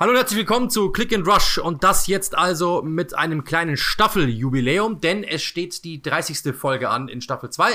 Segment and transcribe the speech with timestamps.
[0.00, 3.76] Hallo und herzlich willkommen zu Click and Rush und das jetzt also mit einem kleinen
[3.76, 6.54] Staffeljubiläum, denn es steht die 30.
[6.54, 7.68] Folge an in Staffel 2.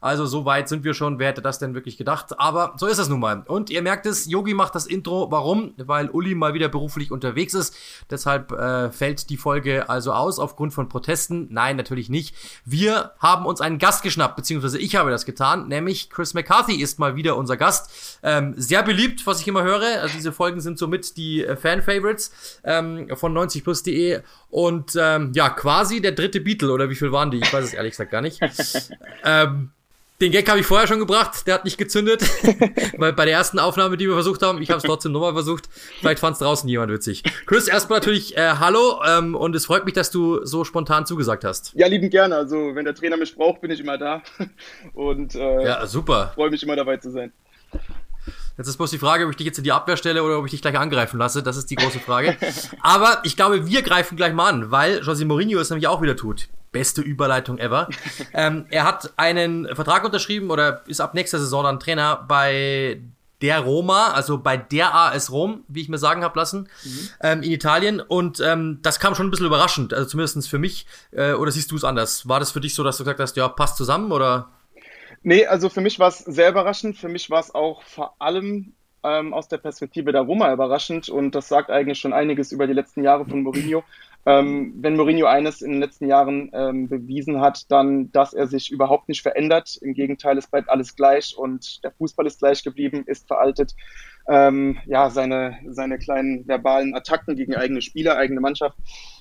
[0.00, 2.38] Also so weit sind wir schon, wer hätte das denn wirklich gedacht?
[2.38, 3.42] Aber so ist es nun mal.
[3.48, 5.32] Und ihr merkt es, Yogi macht das Intro.
[5.32, 5.74] Warum?
[5.76, 7.74] Weil Uli mal wieder beruflich unterwegs ist.
[8.08, 11.48] Deshalb äh, fällt die Folge also aus aufgrund von Protesten.
[11.50, 12.36] Nein, natürlich nicht.
[12.64, 17.00] Wir haben uns einen Gast geschnappt, beziehungsweise ich habe das getan, nämlich Chris McCarthy ist
[17.00, 18.20] mal wieder unser Gast.
[18.22, 20.02] Ähm, sehr beliebt, was ich immer höre.
[20.02, 26.02] Also diese Folgen sind somit die äh, Fan-Favorites ähm, von 90plus.de und ähm, ja, quasi
[26.02, 27.38] der dritte Beatle oder wie viel waren die?
[27.38, 28.38] Ich weiß es ehrlich gesagt gar nicht.
[29.24, 29.70] ähm,
[30.20, 32.22] den Gag habe ich vorher schon gebracht, der hat nicht gezündet.
[32.98, 35.68] Weil bei der ersten Aufnahme, die wir versucht haben, ich habe es trotzdem nochmal versucht.
[35.98, 37.24] Vielleicht fand es draußen jemand witzig.
[37.46, 41.42] Chris, erstmal natürlich äh, Hallo ähm, und es freut mich, dass du so spontan zugesagt
[41.42, 41.72] hast.
[41.74, 42.36] Ja, lieben gerne.
[42.36, 44.22] Also wenn der Trainer mich braucht, bin ich immer da.
[44.94, 46.32] Und äh, ja, super.
[46.34, 47.32] freue mich immer dabei zu sein.
[48.56, 50.44] Jetzt ist bloß die Frage, ob ich dich jetzt in die Abwehr stelle oder ob
[50.44, 51.42] ich dich gleich angreifen lasse.
[51.42, 52.36] Das ist die große Frage.
[52.80, 56.16] Aber ich glaube, wir greifen gleich mal an, weil José Mourinho es nämlich auch wieder
[56.16, 56.48] tut.
[56.70, 57.88] Beste Überleitung ever.
[58.32, 63.00] ähm, er hat einen Vertrag unterschrieben oder ist ab nächster Saison dann Trainer bei
[63.42, 67.08] der Roma, also bei der AS Rom, wie ich mir sagen habe lassen, mhm.
[67.20, 68.00] ähm, in Italien.
[68.00, 70.86] Und ähm, das kam schon ein bisschen überraschend, also zumindest für mich.
[71.10, 72.28] Äh, oder siehst du es anders?
[72.28, 74.48] War das für dich so, dass du gesagt hast, ja, passt zusammen oder?
[75.26, 76.98] Nee, also für mich war es sehr überraschend.
[76.98, 81.34] Für mich war es auch vor allem ähm, aus der Perspektive der Roma überraschend und
[81.34, 83.84] das sagt eigentlich schon einiges über die letzten Jahre von Mourinho.
[84.26, 88.70] Ähm, wenn Mourinho eines in den letzten Jahren ähm, bewiesen hat, dann, dass er sich
[88.70, 89.78] überhaupt nicht verändert.
[89.80, 93.74] Im Gegenteil, es bleibt alles gleich und der Fußball ist gleich geblieben, ist veraltet.
[94.28, 98.76] Ähm, ja, seine, seine kleinen verbalen Attacken gegen eigene Spieler, eigene Mannschaft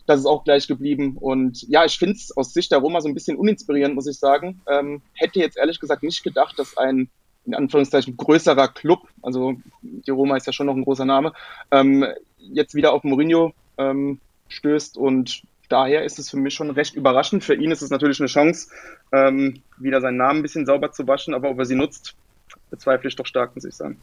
[0.06, 1.18] das ist auch gleich geblieben.
[1.20, 4.18] Und ja, ich finde es aus Sicht der Roma so ein bisschen uninspirierend, muss ich
[4.18, 4.62] sagen.
[4.68, 7.10] Ähm, hätte jetzt ehrlich gesagt nicht gedacht, dass ein
[7.46, 11.34] in Anführungszeichen größerer Club, also die Roma ist ja schon noch ein großer Name,
[11.72, 12.06] ähm,
[12.38, 17.44] jetzt wieder auf Mourinho ähm, stößt und daher ist es für mich schon recht überraschend.
[17.44, 18.70] Für ihn ist es natürlich eine Chance,
[19.12, 22.16] ähm, wieder seinen Namen ein bisschen sauber zu waschen, aber ob er sie nutzt,
[22.70, 24.00] bezweifle ich doch stark, muss ich sagen.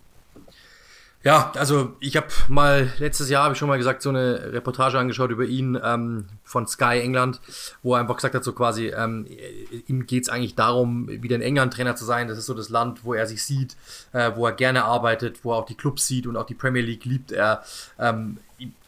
[1.23, 4.99] Ja, also ich habe mal letztes Jahr habe ich schon mal gesagt so eine Reportage
[4.99, 7.43] angeschaut über ihn ähm, von Sky England,
[7.83, 9.27] wo er einfach gesagt hat so quasi ähm,
[9.87, 12.27] ihm geht's eigentlich darum wieder in England Trainer zu sein.
[12.29, 13.77] Das ist so das Land, wo er sich sieht,
[14.13, 16.81] äh, wo er gerne arbeitet, wo er auch die Clubs sieht und auch die Premier
[16.81, 17.65] League liebt er.
[17.99, 18.39] Ähm,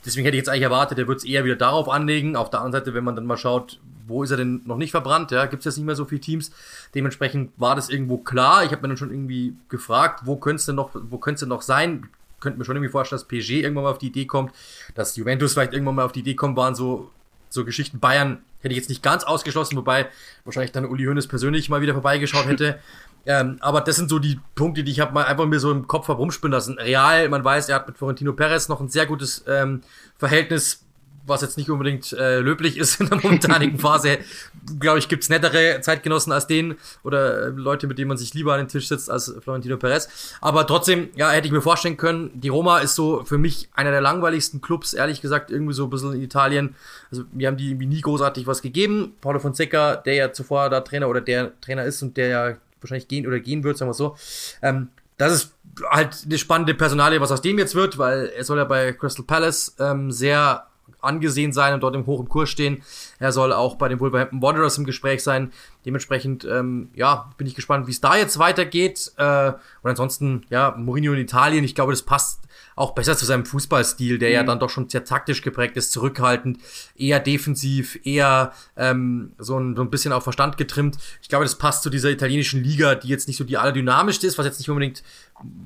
[0.06, 2.34] deswegen hätte ich jetzt eigentlich erwartet, er wird es eher wieder darauf anlegen.
[2.36, 4.90] Auf der anderen Seite, wenn man dann mal schaut, wo ist er denn noch nicht
[4.90, 5.30] verbrannt?
[5.32, 6.50] Ja, gibt es jetzt nicht mehr so viele Teams.
[6.94, 8.64] Dementsprechend war das irgendwo klar.
[8.64, 11.60] Ich habe mir dann schon irgendwie gefragt, wo könnte es denn noch, wo könnte noch
[11.60, 12.08] sein?
[12.42, 14.52] Könnte mir schon irgendwie vorstellen, dass PSG irgendwann mal auf die Idee kommt,
[14.94, 17.10] dass Juventus vielleicht irgendwann mal auf die Idee kommt, waren so,
[17.48, 18.00] so Geschichten.
[18.00, 20.08] Bayern hätte ich jetzt nicht ganz ausgeschlossen, wobei
[20.44, 22.78] wahrscheinlich dann Uli Hoeneß persönlich mal wieder vorbeigeschaut hätte.
[23.26, 25.88] ähm, aber das sind so die Punkte, die ich habe mal einfach mir so im
[25.88, 26.78] Kopf herumspinnen lassen.
[26.78, 29.82] Real, man weiß, er hat mit Florentino Perez noch ein sehr gutes ähm,
[30.16, 30.84] Verhältnis
[31.26, 34.18] was jetzt nicht unbedingt äh, löblich ist in der momentanigen Phase,
[34.80, 38.54] glaube ich, gibt's nettere Zeitgenossen als den oder äh, Leute, mit denen man sich lieber
[38.54, 40.08] an den Tisch setzt als Florentino Perez.
[40.40, 43.90] Aber trotzdem, ja, hätte ich mir vorstellen können, die Roma ist so für mich einer
[43.90, 46.74] der langweiligsten Clubs, ehrlich gesagt, irgendwie so ein bisschen in Italien.
[47.10, 49.14] Also wir haben die irgendwie nie großartig was gegeben.
[49.20, 53.08] Paulo Fonseca, der ja zuvor da Trainer oder der Trainer ist und der ja wahrscheinlich
[53.08, 54.16] gehen oder gehen wird, sagen wir so.
[54.60, 55.54] Ähm, das ist
[55.88, 59.24] halt eine spannende Personalie, was aus dem jetzt wird, weil er soll ja bei Crystal
[59.24, 60.66] Palace ähm, sehr
[61.02, 62.82] angesehen sein und dort im hohen Kurs stehen.
[63.18, 65.52] Er soll auch bei den Wolverhampton Wanderers im Gespräch sein.
[65.84, 69.12] Dementsprechend, ähm, ja, bin ich gespannt, wie es da jetzt weitergeht.
[69.16, 69.52] Äh,
[69.82, 72.42] und ansonsten, ja, Mourinho in Italien, ich glaube, das passt
[72.76, 74.34] auch besser zu seinem Fußballstil, der mhm.
[74.34, 76.58] ja dann doch schon sehr taktisch geprägt ist, zurückhaltend,
[76.96, 80.96] eher defensiv, eher ähm, so, ein, so ein bisschen auf Verstand getrimmt.
[81.20, 84.38] Ich glaube, das passt zu dieser italienischen Liga, die jetzt nicht so die allerdynamischste ist,
[84.38, 85.02] was jetzt nicht unbedingt,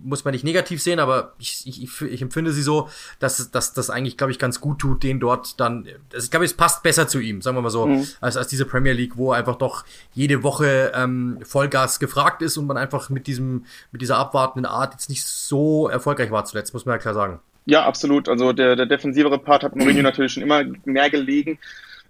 [0.04, 2.88] muss man nicht negativ sehen, aber ich, ich, ich, empfinde sie so,
[3.19, 6.44] dass, dass das eigentlich, glaube ich, ganz gut tut, den dort dann, also ich glaube,
[6.44, 8.06] es passt besser zu ihm, sagen wir mal so, mhm.
[8.20, 9.84] als, als diese Premier League, wo einfach doch
[10.14, 14.93] jede Woche ähm, Vollgas gefragt ist und man einfach mit diesem, mit dieser abwartenden Art
[14.93, 17.40] jetzt nicht so erfolgreich war zuletzt, muss man ja klar sagen.
[17.67, 18.29] Ja, absolut.
[18.29, 21.58] Also der, der defensivere Part hat Mourinho natürlich schon immer mehr gelegen.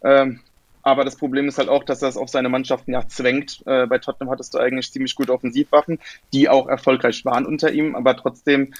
[0.04, 0.40] Ähm,
[0.86, 3.60] aber das Problem ist halt auch, dass er es auf seine Mannschaften ja zwängt.
[3.66, 5.98] Äh, bei Tottenham hattest du eigentlich ziemlich gute Offensivwaffen,
[6.32, 8.72] die auch erfolgreich waren unter ihm, aber trotzdem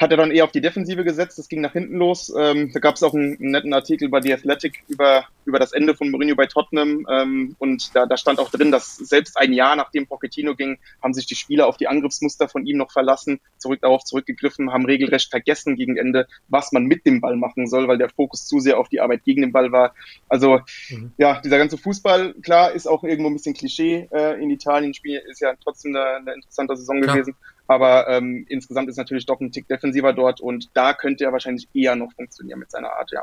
[0.00, 1.38] hat er dann eher auf die Defensive gesetzt.
[1.38, 2.32] Das ging nach hinten los.
[2.36, 5.72] Ähm, da gab es auch einen, einen, netten Artikel bei The Athletic über, über das
[5.72, 7.06] Ende von Mourinho bei Tottenham.
[7.10, 11.12] Ähm, und da, da stand auch drin, dass selbst ein Jahr nachdem Pochettino ging, haben
[11.12, 15.28] sich die Spieler auf die Angriffsmuster von ihm noch verlassen, zurück darauf zurückgegriffen, haben regelrecht
[15.28, 18.78] vergessen gegen Ende, was man mit dem Ball machen soll, weil der Fokus zu sehr
[18.78, 19.94] auf die Arbeit gegen den Ball war.
[20.30, 21.12] Also mhm.
[21.18, 24.94] ja, dieser ganze Fußball, klar, ist auch irgendwo ein bisschen Klischee äh, in Italien.
[24.94, 27.16] Spiel ist ja trotzdem eine, eine interessante Saison klar.
[27.16, 27.36] gewesen.
[27.70, 31.68] Aber ähm, insgesamt ist natürlich doch ein Tick defensiver dort und da könnte er wahrscheinlich
[31.72, 33.22] eher noch funktionieren mit seiner Art, ja.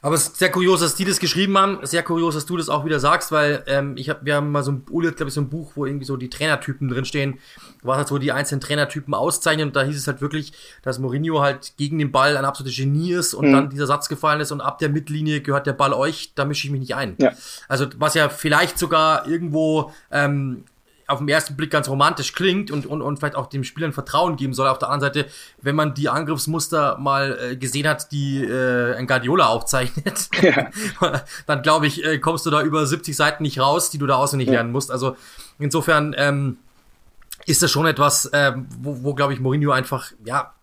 [0.00, 1.84] Aber es ist sehr kurios, dass die das geschrieben haben.
[1.84, 4.62] Sehr kurios, dass du das auch wieder sagst, weil ähm, ich hab, wir haben mal
[4.62, 7.38] so ein, Uli glaube ich, so ein Buch, wo irgendwie so die Trainertypen drinstehen,
[7.82, 9.68] was halt so die einzelnen Trainertypen auszeichnen.
[9.68, 10.52] Und da hieß es halt wirklich,
[10.82, 13.52] dass Mourinho halt gegen den Ball ein absolutes Genie ist und mhm.
[13.52, 16.66] dann dieser Satz gefallen ist und ab der Mittellinie gehört der Ball euch, da mische
[16.66, 17.16] ich mich nicht ein.
[17.18, 17.32] Ja.
[17.68, 20.64] Also was ja vielleicht sogar irgendwo ähm,
[21.10, 24.36] auf den ersten Blick ganz romantisch klingt und, und, und vielleicht auch dem Spielern Vertrauen
[24.36, 24.68] geben soll.
[24.68, 25.30] Auf der anderen Seite,
[25.60, 30.70] wenn man die Angriffsmuster mal äh, gesehen hat, die äh, ein Guardiola aufzeichnet, ja.
[31.46, 34.16] dann glaube ich, äh, kommst du da über 70 Seiten nicht raus, die du da
[34.16, 34.54] auswendig ja.
[34.54, 34.90] lernen musst.
[34.90, 35.16] Also
[35.58, 36.58] insofern ähm,
[37.46, 40.54] ist das schon etwas, äh, wo, wo glaube ich, Mourinho einfach, ja,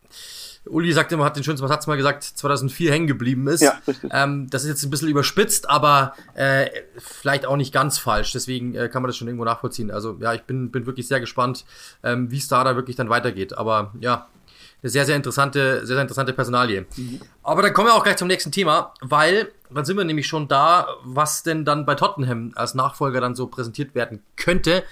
[0.69, 3.61] Uli sagt immer, hat den schönsten Satz mal gesagt, 2004 hängen geblieben ist.
[3.61, 4.09] Ja, richtig.
[4.13, 6.67] Ähm, das ist jetzt ein bisschen überspitzt, aber äh,
[6.97, 8.31] vielleicht auch nicht ganz falsch.
[8.31, 9.91] Deswegen äh, kann man das schon irgendwo nachvollziehen.
[9.91, 11.65] Also ja, ich bin, bin wirklich sehr gespannt,
[12.03, 13.57] ähm, wie es da, da wirklich dann weitergeht.
[13.57, 14.27] Aber ja,
[14.83, 16.85] eine sehr, sehr interessante, sehr, sehr interessante Personalie.
[16.95, 17.21] Mhm.
[17.43, 20.47] Aber dann kommen wir auch gleich zum nächsten Thema, weil dann sind wir nämlich schon
[20.47, 24.83] da, was denn dann bei Tottenham als Nachfolger dann so präsentiert werden könnte.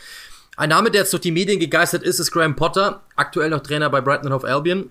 [0.58, 3.90] Ein Name, der jetzt durch die Medien gegeistert ist, ist Graham Potter, aktuell noch Trainer
[3.90, 4.90] bei Brighton Hove Albion.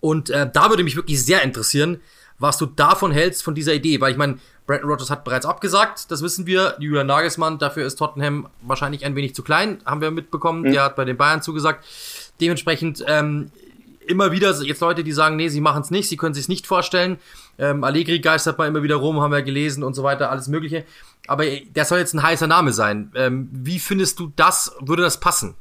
[0.00, 2.00] Und äh, da würde mich wirklich sehr interessieren,
[2.38, 4.00] was du davon hältst, von dieser Idee.
[4.00, 6.76] Weil ich meine, Brandon Rogers hat bereits abgesagt, das wissen wir.
[6.78, 10.62] Julian Nagelsmann, dafür ist Tottenham wahrscheinlich ein wenig zu klein, haben wir mitbekommen.
[10.62, 10.72] Mhm.
[10.72, 11.84] Der hat bei den Bayern zugesagt.
[12.40, 13.50] Dementsprechend ähm,
[14.06, 16.66] immer wieder jetzt Leute, die sagen, nee, sie machen es nicht, sie können sich nicht
[16.66, 17.18] vorstellen.
[17.58, 20.84] Ähm, Allegri geistert mal immer wieder rum, haben wir gelesen und so weiter, alles Mögliche.
[21.26, 23.12] Aber der soll jetzt ein heißer Name sein.
[23.14, 24.72] Ähm, wie findest du das?
[24.80, 25.54] Würde das passen?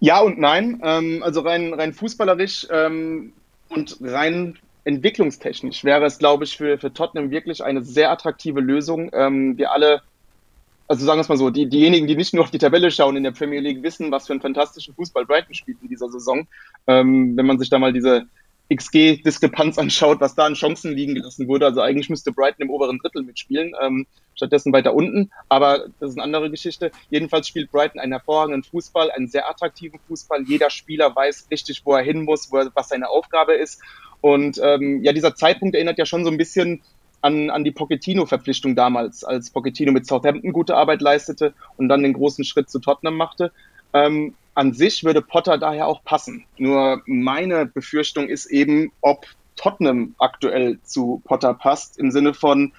[0.00, 0.80] Ja und nein.
[0.84, 3.32] Ähm, also rein, rein fußballerisch ähm,
[3.68, 9.10] und rein entwicklungstechnisch wäre es, glaube ich, für, für Tottenham wirklich eine sehr attraktive Lösung.
[9.12, 10.00] Ähm, wir alle,
[10.86, 13.16] also sagen wir es mal so, die, diejenigen, die nicht nur auf die Tabelle schauen
[13.16, 16.46] in der Premier League, wissen, was für einen fantastischen Fußball Brighton spielt in dieser Saison.
[16.86, 18.26] Ähm, wenn man sich da mal diese
[18.70, 21.66] XG-Diskrepanz anschaut, was da an Chancen liegen gelassen wurde.
[21.66, 25.30] Also eigentlich müsste Brighton im oberen Drittel mitspielen, ähm, stattdessen weiter unten.
[25.48, 26.90] Aber das ist eine andere Geschichte.
[27.10, 30.42] Jedenfalls spielt Brighton einen hervorragenden Fußball, einen sehr attraktiven Fußball.
[30.42, 33.80] Jeder Spieler weiß richtig, wo er hin muss, er, was seine Aufgabe ist.
[34.20, 36.82] Und ähm, ja, dieser Zeitpunkt erinnert ja schon so ein bisschen
[37.20, 42.12] an, an die Pochettino-Verpflichtung damals, als Pochettino mit Southampton gute Arbeit leistete und dann den
[42.12, 43.52] großen Schritt zu Tottenham machte.
[43.92, 46.44] Ähm, an sich würde Potter daher auch passen.
[46.56, 49.24] Nur meine Befürchtung ist eben, ob
[49.54, 52.72] Tottenham aktuell zu Potter passt, im Sinne von,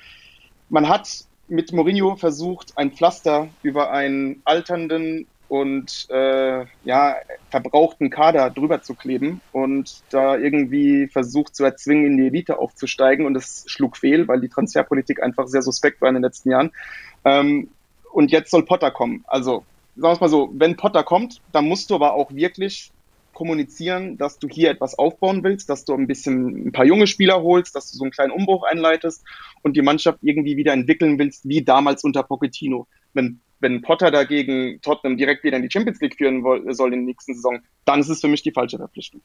[0.67, 7.15] man hat mit Mourinho versucht, ein Pflaster über einen alternden und äh, ja,
[7.49, 13.25] verbrauchten Kader drüber zu kleben und da irgendwie versucht zu erzwingen, in die Elite aufzusteigen.
[13.25, 16.71] Und es schlug fehl, weil die Transferpolitik einfach sehr suspekt war in den letzten Jahren.
[17.23, 17.69] Ähm,
[18.11, 19.23] und jetzt soll Potter kommen.
[19.27, 19.63] Also
[19.99, 22.91] sagen wir es mal so, wenn Potter kommt, dann musst du aber auch wirklich
[23.33, 27.41] kommunizieren, dass du hier etwas aufbauen willst, dass du ein bisschen ein paar junge Spieler
[27.41, 29.23] holst, dass du so einen kleinen Umbruch einleitest
[29.61, 32.87] und die Mannschaft irgendwie wieder entwickeln willst, wie damals unter Pochettino.
[33.13, 36.43] Wenn, wenn Potter dagegen Tottenham direkt wieder in die Champions League führen
[36.73, 39.21] soll in der nächsten Saison, dann ist es für mich die falsche Verpflichtung.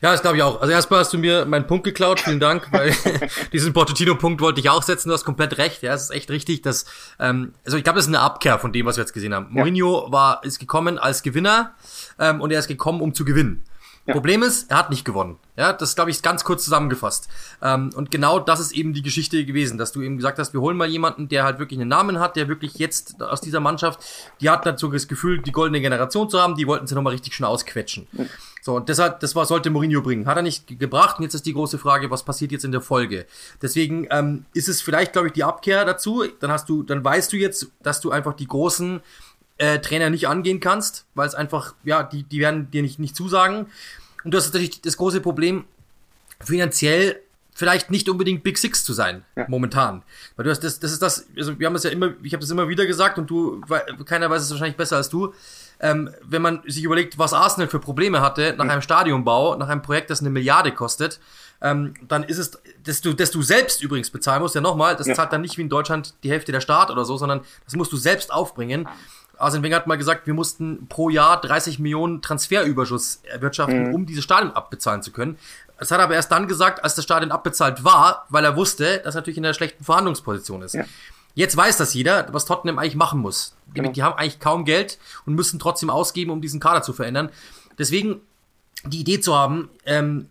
[0.00, 0.60] Ja, das glaube ich auch.
[0.60, 2.94] Also erstmal hast du mir meinen Punkt geklaut, vielen Dank, weil
[3.52, 5.82] diesen Portotino-Punkt wollte ich auch setzen, du hast komplett recht.
[5.82, 6.86] Ja, es ist echt richtig, dass,
[7.18, 9.46] ähm, also ich glaube, das ist eine Abkehr von dem, was wir jetzt gesehen haben.
[9.46, 9.60] Ja.
[9.60, 11.74] Mourinho war, ist gekommen als Gewinner
[12.18, 13.64] ähm, und er ist gekommen, um zu gewinnen.
[14.08, 14.14] Ja.
[14.14, 15.36] Problem ist, er hat nicht gewonnen.
[15.54, 17.28] Ja, das glaube ich ganz kurz zusammengefasst.
[17.60, 20.62] Ähm, und genau das ist eben die Geschichte gewesen, dass du eben gesagt hast, wir
[20.62, 24.00] holen mal jemanden, der halt wirklich einen Namen hat, der wirklich jetzt aus dieser Mannschaft,
[24.40, 27.34] die hat dazu das Gefühl, die goldene Generation zu haben, die wollten sie nochmal richtig
[27.34, 28.06] schön ausquetschen.
[28.12, 28.30] Mhm.
[28.62, 30.26] So, und deshalb, das war, sollte Mourinho bringen.
[30.26, 31.18] Hat er nicht gebracht.
[31.18, 33.26] Und jetzt ist die große Frage, was passiert jetzt in der Folge?
[33.62, 36.24] Deswegen ähm, ist es vielleicht, glaube ich, die Abkehr dazu.
[36.40, 39.00] Dann hast du, dann weißt du jetzt, dass du einfach die großen
[39.58, 43.14] äh, Trainer nicht angehen kannst, weil es einfach, ja, die, die werden dir nicht, nicht
[43.14, 43.66] zusagen.
[44.24, 45.64] Und das ist natürlich das große Problem,
[46.40, 47.20] finanziell
[47.58, 49.44] vielleicht nicht unbedingt Big Six zu sein, ja.
[49.48, 50.04] momentan.
[50.36, 52.40] Weil du hast das, das ist das, also wir haben das ja immer, ich habe
[52.40, 53.60] das immer wieder gesagt und du,
[54.06, 55.34] keiner weiß es wahrscheinlich besser als du.
[55.80, 59.82] Ähm, wenn man sich überlegt, was Arsenal für Probleme hatte nach einem Stadionbau, nach einem
[59.82, 61.18] Projekt, das eine Milliarde kostet,
[61.60, 62.52] ähm, dann ist es,
[62.84, 65.14] dass du, dass du selbst übrigens bezahlen musst, ja nochmal, das ja.
[65.14, 67.92] zahlt dann nicht wie in Deutschland die Hälfte der Staat oder so, sondern das musst
[67.92, 68.88] du selbst aufbringen.
[69.38, 73.94] Arsene Wenger hat mal gesagt, wir mussten pro Jahr 30 Millionen Transferüberschuss erwirtschaften, mhm.
[73.94, 75.38] um dieses Stadion abbezahlen zu können.
[75.78, 78.98] Das hat er aber erst dann gesagt, als das Stadion abbezahlt war, weil er wusste,
[78.98, 80.74] dass er natürlich in einer schlechten Verhandlungsposition ist.
[80.74, 80.84] Ja.
[81.34, 83.54] Jetzt weiß das jeder, was Tottenham eigentlich machen muss.
[83.72, 83.92] Genau.
[83.92, 87.30] Die haben eigentlich kaum Geld und müssen trotzdem ausgeben, um diesen Kader zu verändern.
[87.78, 88.20] Deswegen
[88.84, 90.30] die Idee zu haben, ähm,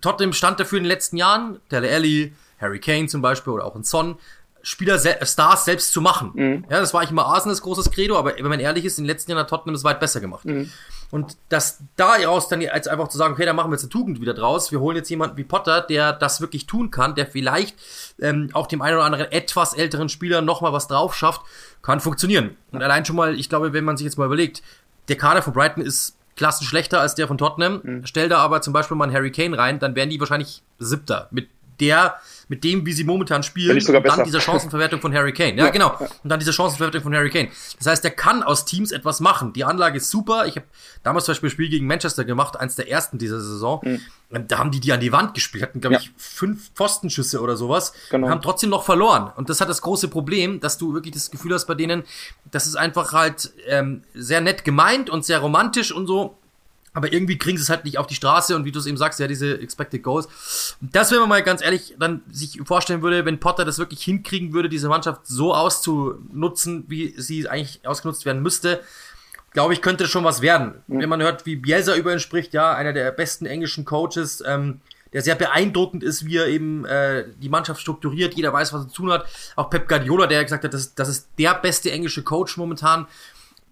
[0.00, 3.74] Tottenham stand dafür in den letzten Jahren, Dele Alli, Harry Kane zum Beispiel oder auch
[3.74, 4.16] ein Son,
[4.64, 6.32] Spieler, se Stars selbst zu machen.
[6.34, 6.64] Mhm.
[6.70, 9.08] Ja, das war ich immer Arsenals großes Credo, aber wenn man ehrlich ist, in den
[9.08, 10.44] letzten Jahren hat Tottenham es weit besser gemacht.
[10.44, 10.70] Mhm.
[11.10, 14.20] Und dass daraus dann jetzt einfach zu sagen, okay, dann machen wir jetzt eine Tugend
[14.20, 14.72] wieder draus.
[14.72, 17.76] Wir holen jetzt jemanden wie Potter, der das wirklich tun kann, der vielleicht
[18.20, 21.42] ähm, auch dem einen oder anderen etwas älteren Spieler nochmal was drauf schafft,
[21.82, 22.56] kann funktionieren.
[22.72, 24.62] Und allein schon mal, ich glaube, wenn man sich jetzt mal überlegt,
[25.08, 27.80] der Kader von Brighton ist klassen schlechter als der von Tottenham.
[27.82, 28.06] Mhm.
[28.06, 31.28] Stell da aber zum Beispiel mal einen Harry Kane rein, dann wären die wahrscheinlich siebter.
[31.30, 31.48] Mit
[31.80, 32.16] der
[32.48, 35.56] mit dem, wie sie momentan spielen, und dann dieser Chancenverwertung von Harry Kane.
[35.56, 35.96] Ja, ja genau.
[35.98, 37.48] Und dann diese Chancenverwertung von Harry Kane.
[37.78, 39.52] Das heißt, der kann aus Teams etwas machen.
[39.52, 40.46] Die Anlage ist super.
[40.46, 40.66] Ich habe
[41.02, 43.80] damals zum Beispiel ein Spiel gegen Manchester gemacht, eins der ersten dieser Saison.
[43.82, 44.00] Mhm.
[44.48, 46.00] Da haben die die an die Wand gespielt, hatten, glaube ja.
[46.00, 47.92] ich, fünf Pfostenschüsse oder sowas.
[48.10, 48.26] Genau.
[48.26, 49.30] Und haben trotzdem noch verloren.
[49.36, 52.02] Und das hat das große Problem, dass du wirklich das Gefühl hast bei denen,
[52.50, 56.38] das ist einfach halt ähm, sehr nett gemeint und sehr romantisch und so
[56.94, 58.96] aber irgendwie kriegen sie es halt nicht auf die Straße und wie du es eben
[58.96, 60.76] sagst, ja, diese Expected Goals.
[60.80, 64.52] Das, wenn man mal ganz ehrlich dann sich vorstellen würde, wenn Potter das wirklich hinkriegen
[64.52, 68.80] würde, diese Mannschaft so auszunutzen, wie sie eigentlich ausgenutzt werden müsste,
[69.52, 70.82] glaube ich, könnte schon was werden.
[70.86, 71.00] Mhm.
[71.00, 74.80] Wenn man hört, wie Bielsa über ihn spricht, ja, einer der besten englischen Coaches, ähm,
[75.12, 78.88] der sehr beeindruckend ist, wie er eben äh, die Mannschaft strukturiert, jeder weiß, was er
[78.88, 79.26] zu tun hat.
[79.56, 83.06] Auch Pep Guardiola, der gesagt hat, das, das ist der beste englische Coach momentan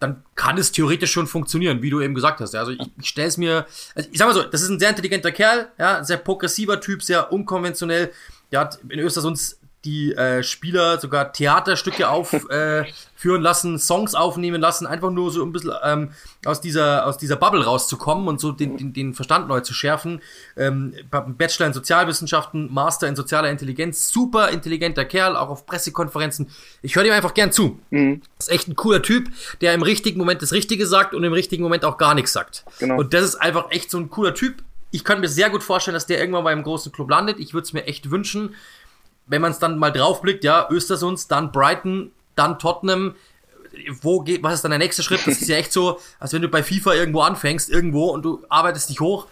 [0.02, 2.54] dann kann es theoretisch schon funktionieren, wie du eben gesagt hast.
[2.56, 4.90] Also ich, ich stelle es mir, also ich sag mal so, das ist ein sehr
[4.90, 8.12] intelligenter Kerl, ja, sehr progressiver Typ, sehr unkonventionell.
[8.50, 12.50] Der hat in Östersund die äh, Spieler sogar Theaterstücke aufführen
[13.24, 16.10] äh, lassen, Songs aufnehmen lassen, einfach nur so ein bisschen ähm,
[16.44, 20.22] aus dieser aus dieser Bubble rauszukommen und so den, den, den Verstand neu zu schärfen.
[20.56, 26.48] Ähm, Bachelor in Sozialwissenschaften, Master in sozialer Intelligenz, super intelligenter Kerl, auch auf Pressekonferenzen.
[26.82, 27.80] Ich höre ihm einfach gern zu.
[27.90, 28.22] Mhm.
[28.38, 31.64] Ist echt ein cooler Typ, der im richtigen Moment das Richtige sagt und im richtigen
[31.64, 32.64] Moment auch gar nichts sagt.
[32.78, 32.98] Genau.
[32.98, 34.62] Und das ist einfach echt so ein cooler Typ.
[34.94, 37.40] Ich kann mir sehr gut vorstellen, dass der irgendwann bei einem großen Club landet.
[37.40, 38.54] Ich würde es mir echt wünschen
[39.26, 43.14] wenn man es dann mal draufblickt, ja, Östersunds, dann Brighton, dann Tottenham,
[44.00, 45.26] wo geht, was ist dann der nächste Schritt?
[45.26, 48.44] Das ist ja echt so, als wenn du bei FIFA irgendwo anfängst, irgendwo und du
[48.48, 49.26] arbeitest dich hoch.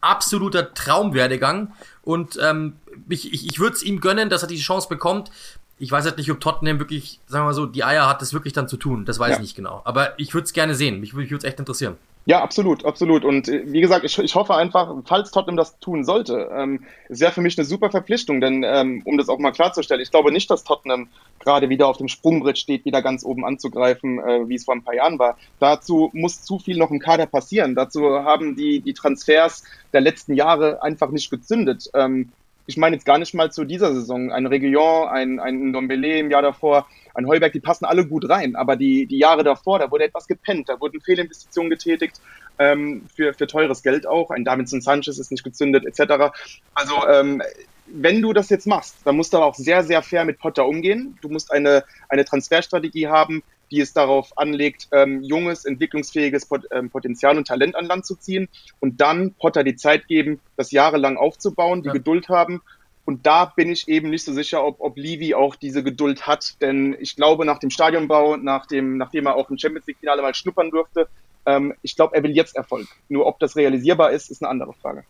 [0.00, 1.72] Absoluter Traumwerdegang.
[2.02, 2.74] Und ähm,
[3.08, 5.30] ich, ich, ich würde es ihm gönnen, dass er diese Chance bekommt.
[5.78, 8.32] Ich weiß halt nicht, ob Tottenham wirklich, sagen wir mal so, die Eier hat, das
[8.32, 9.04] wirklich dann zu tun.
[9.04, 9.34] Das weiß ja.
[9.36, 9.82] ich nicht genau.
[9.84, 11.00] Aber ich würde es gerne sehen.
[11.00, 11.96] Mich, mich würde es echt interessieren.
[12.24, 13.24] Ja, absolut, absolut.
[13.24, 17.18] Und äh, wie gesagt, ich, ich hoffe einfach, falls Tottenham das tun sollte, ähm, es
[17.18, 20.30] wäre für mich eine super Verpflichtung, denn ähm, um das auch mal klarzustellen, ich glaube
[20.30, 21.08] nicht, dass Tottenham
[21.40, 24.84] gerade wieder auf dem Sprungbrett steht, wieder ganz oben anzugreifen, äh, wie es vor ein
[24.84, 25.36] paar Jahren war.
[25.58, 27.74] Dazu muss zu viel noch im Kader passieren.
[27.74, 31.90] Dazu haben die, die Transfers der letzten Jahre einfach nicht gezündet.
[31.92, 32.30] Ähm,
[32.66, 34.32] ich meine jetzt gar nicht mal zu dieser Saison.
[34.32, 38.56] Ein Region, ein, ein Dombele im Jahr davor, ein Heuberg, die passen alle gut rein.
[38.56, 42.20] Aber die, die Jahre davor, da wurde etwas gepennt, da wurden Fehlinvestitionen getätigt,
[42.58, 44.30] ähm, für, für teures Geld auch.
[44.30, 46.32] Ein Davidson Sanchez ist nicht gezündet, etc.
[46.74, 47.42] Also, ähm,
[47.86, 51.18] wenn du das jetzt machst, dann musst du auch sehr, sehr fair mit Potter umgehen.
[51.20, 56.90] Du musst eine, eine Transferstrategie haben, die es darauf anlegt, ähm, junges, entwicklungsfähiges Pot ähm,
[56.90, 58.48] Potenzial und Talent an Land zu ziehen
[58.78, 61.92] und dann Potter die Zeit geben, das jahrelang aufzubauen, die ja.
[61.94, 62.60] Geduld haben.
[63.04, 66.60] Und da bin ich eben nicht so sicher, ob, ob Levy auch diese Geduld hat,
[66.60, 70.34] denn ich glaube, nach dem Stadionbau, nach dem, nachdem er auch im Champions League-Finale mal
[70.34, 71.08] schnuppern durfte,
[71.46, 72.86] ähm, ich glaube, er will jetzt Erfolg.
[73.08, 75.04] Nur ob das realisierbar ist, ist eine andere Frage.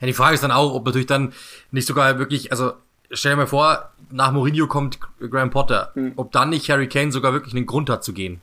[0.00, 1.34] Ja, die Frage ist dann auch, ob natürlich dann
[1.72, 2.72] nicht sogar wirklich, also
[3.10, 5.92] stell dir mal vor, nach Mourinho kommt Graham Potter.
[5.94, 6.12] Hm.
[6.16, 8.40] Ob dann nicht Harry Kane sogar wirklich einen Grund hat zu gehen.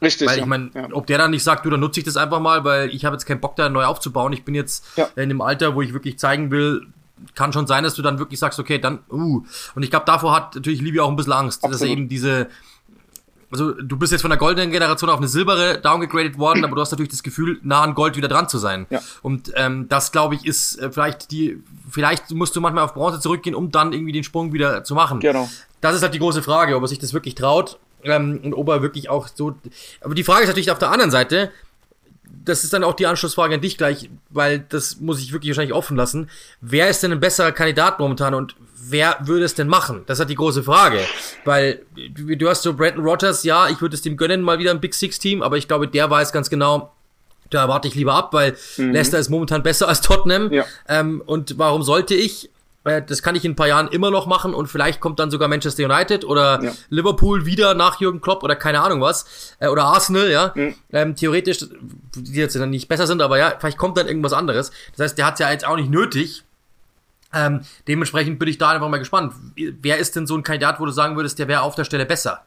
[0.00, 0.28] Richtig.
[0.28, 0.88] Weil ich meine, ja.
[0.92, 3.14] ob der dann nicht sagt, du, dann nutze ich das einfach mal, weil ich habe
[3.14, 4.32] jetzt keinen Bock da neu aufzubauen.
[4.32, 5.08] Ich bin jetzt ja.
[5.16, 6.86] in dem Alter, wo ich wirklich zeigen will,
[7.34, 9.42] kann schon sein, dass du dann wirklich sagst, okay, dann, uh.
[9.74, 11.74] Und ich glaube, davor hat natürlich Livia auch ein bisschen Angst, Absolut.
[11.74, 12.48] dass er eben diese,
[13.50, 16.80] also du bist jetzt von der goldenen Generation auf eine silbere downgegradet worden, aber du
[16.80, 18.86] hast natürlich das Gefühl, nah an Gold wieder dran zu sein.
[18.90, 19.00] Ja.
[19.22, 23.20] Und ähm, das, glaube ich, ist äh, vielleicht die, vielleicht musst du manchmal auf Bronze
[23.20, 25.20] zurückgehen, um dann irgendwie den Sprung wieder zu machen.
[25.20, 25.48] Genau.
[25.80, 28.68] Das ist halt die große Frage, ob er sich das wirklich traut ähm, und ob
[28.68, 29.54] er wirklich auch so.
[30.00, 31.50] Aber die Frage ist natürlich auf der anderen Seite,
[32.44, 35.74] das ist dann auch die Anschlussfrage an dich gleich, weil das muss ich wirklich wahrscheinlich
[35.74, 36.30] offen lassen.
[36.60, 40.02] Wer ist denn ein besserer Kandidat momentan und wer würde es denn machen?
[40.06, 41.00] Das ist die große Frage.
[41.44, 44.70] Weil du, du hast so Brandon Rogers, ja, ich würde es dem gönnen, mal wieder
[44.70, 46.92] ein Big Six Team, aber ich glaube, der weiß ganz genau,
[47.50, 48.92] da warte ich lieber ab, weil mhm.
[48.92, 50.52] Leicester ist momentan besser als Tottenham.
[50.52, 50.64] Ja.
[50.88, 52.50] Ähm, und warum sollte ich?
[52.88, 55.30] Äh, das kann ich in ein paar Jahren immer noch machen und vielleicht kommt dann
[55.30, 56.72] sogar Manchester United oder ja.
[56.88, 59.54] Liverpool wieder nach Jürgen Klopp oder keine Ahnung was.
[59.60, 60.52] Äh, oder Arsenal, ja.
[60.54, 60.74] Mhm.
[60.92, 61.58] Ähm, theoretisch,
[62.16, 64.72] die jetzt dann nicht besser sind, aber ja, vielleicht kommt dann irgendwas anderes.
[64.96, 66.44] Das heißt, der hat ja jetzt auch nicht nötig,
[67.32, 69.34] ähm, dementsprechend bin ich da einfach mal gespannt.
[69.56, 72.06] Wer ist denn so ein Kandidat, wo du sagen würdest, der wäre auf der Stelle
[72.06, 72.42] besser?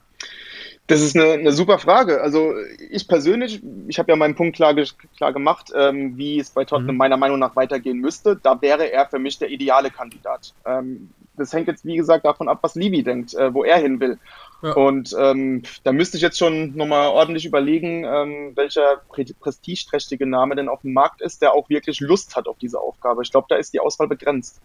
[0.88, 2.20] Das ist eine, eine super Frage.
[2.20, 2.54] Also
[2.90, 4.74] ich persönlich, ich habe ja meinen Punkt klar,
[5.16, 6.98] klar gemacht, ähm, wie es bei Tottenham mhm.
[6.98, 8.36] meiner Meinung nach weitergehen müsste.
[8.36, 10.52] Da wäre er für mich der ideale Kandidat.
[10.66, 14.00] Ähm, das hängt jetzt, wie gesagt, davon ab, was Livi denkt, äh, wo er hin
[14.00, 14.18] will.
[14.62, 14.72] Ja.
[14.74, 19.02] Und ähm, da müsste ich jetzt schon nochmal ordentlich überlegen, ähm, welcher
[19.40, 23.22] prestigeträchtige Name denn auf dem Markt ist, der auch wirklich Lust hat auf diese Aufgabe.
[23.22, 24.60] Ich glaube, da ist die Auswahl begrenzt.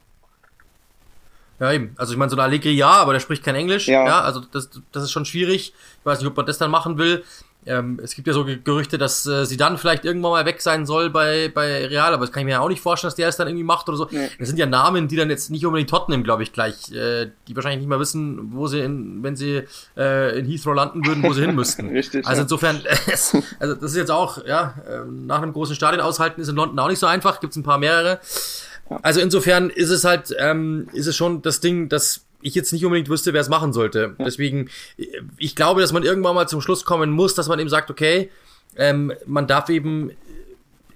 [1.60, 1.94] Ja, eben.
[1.98, 3.88] Also ich meine, so ein Allegri ja, aber der spricht kein Englisch.
[3.88, 4.06] Ja.
[4.06, 5.74] ja also das, das ist schon schwierig.
[6.00, 7.24] Ich weiß nicht, ob man das dann machen will.
[7.68, 10.86] Ähm, es gibt ja so Gerüchte, dass äh, sie dann vielleicht irgendwann mal weg sein
[10.86, 13.28] soll bei, bei Real, aber das kann ich mir ja auch nicht vorstellen, dass der
[13.28, 14.08] es dann irgendwie macht oder so.
[14.10, 14.30] Nee.
[14.40, 17.56] Das sind ja Namen, die dann jetzt nicht unbedingt Tottenham, glaube ich, gleich, äh, die
[17.56, 19.64] wahrscheinlich nicht mal wissen, wo sie, in, wenn sie
[19.98, 21.90] äh, in Heathrow landen würden, wo sie hin müssten.
[21.94, 22.26] Richtig.
[22.26, 22.82] Also insofern,
[23.60, 26.80] also das ist jetzt auch, ja, äh, nach einem großen Stadion aushalten ist in London
[26.80, 28.22] auch nicht so einfach, gibt es ein paar mehrere.
[29.02, 32.86] Also insofern ist es halt, ähm, ist es schon das Ding, dass ich jetzt nicht
[32.86, 34.16] unbedingt wüsste, wer es machen sollte.
[34.18, 34.26] Ja.
[34.26, 34.70] Deswegen,
[35.38, 38.30] ich glaube, dass man irgendwann mal zum Schluss kommen muss, dass man eben sagt, okay,
[38.76, 40.12] ähm, man darf eben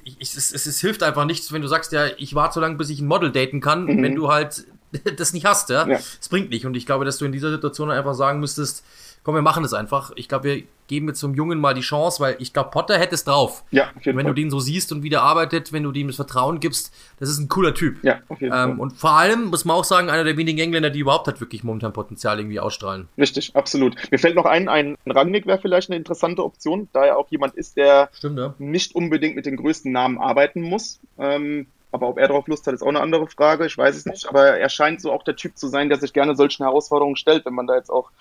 [0.03, 2.75] ich, es, es, es, hilft einfach nichts, wenn du sagst, ja, ich warte so lange,
[2.75, 4.03] bis ich ein Model daten kann, mhm.
[4.03, 4.65] wenn du halt
[5.17, 5.88] das nicht hast, ja.
[5.88, 6.29] Es ja.
[6.29, 6.65] bringt nicht.
[6.65, 8.83] Und ich glaube, dass du in dieser Situation einfach sagen müsstest,
[9.23, 10.11] komm, wir machen das einfach.
[10.15, 13.15] Ich glaube, wir geben jetzt zum Jungen mal die Chance, weil ich glaube, Potter hätte
[13.15, 13.63] es drauf.
[13.71, 14.33] Ja, auf jeden wenn Fall.
[14.33, 17.29] du den so siehst und wie der arbeitet, wenn du dem das Vertrauen gibst, das
[17.29, 18.03] ist ein cooler Typ.
[18.03, 18.79] Ja, auf jeden ähm, Fall.
[18.79, 21.63] Und vor allem, muss man auch sagen, einer der wenigen Engländer, die überhaupt hat wirklich
[21.63, 23.07] momentan Potenzial irgendwie ausstrahlen.
[23.17, 23.95] Richtig, absolut.
[24.11, 27.55] Mir fällt noch ein, ein Rangnick wäre vielleicht eine interessante Option, da er auch jemand
[27.55, 28.53] ist, der Stimmt, ja.
[28.57, 30.99] nicht unbedingt mit den größten Namen arbeiten muss.
[31.17, 33.65] Ähm, aber ob er darauf Lust hat, ist auch eine andere Frage.
[33.65, 34.27] Ich weiß es nicht.
[34.27, 37.45] Aber er scheint so auch der Typ zu sein, der sich gerne solchen Herausforderungen stellt,
[37.45, 38.11] wenn man da jetzt auch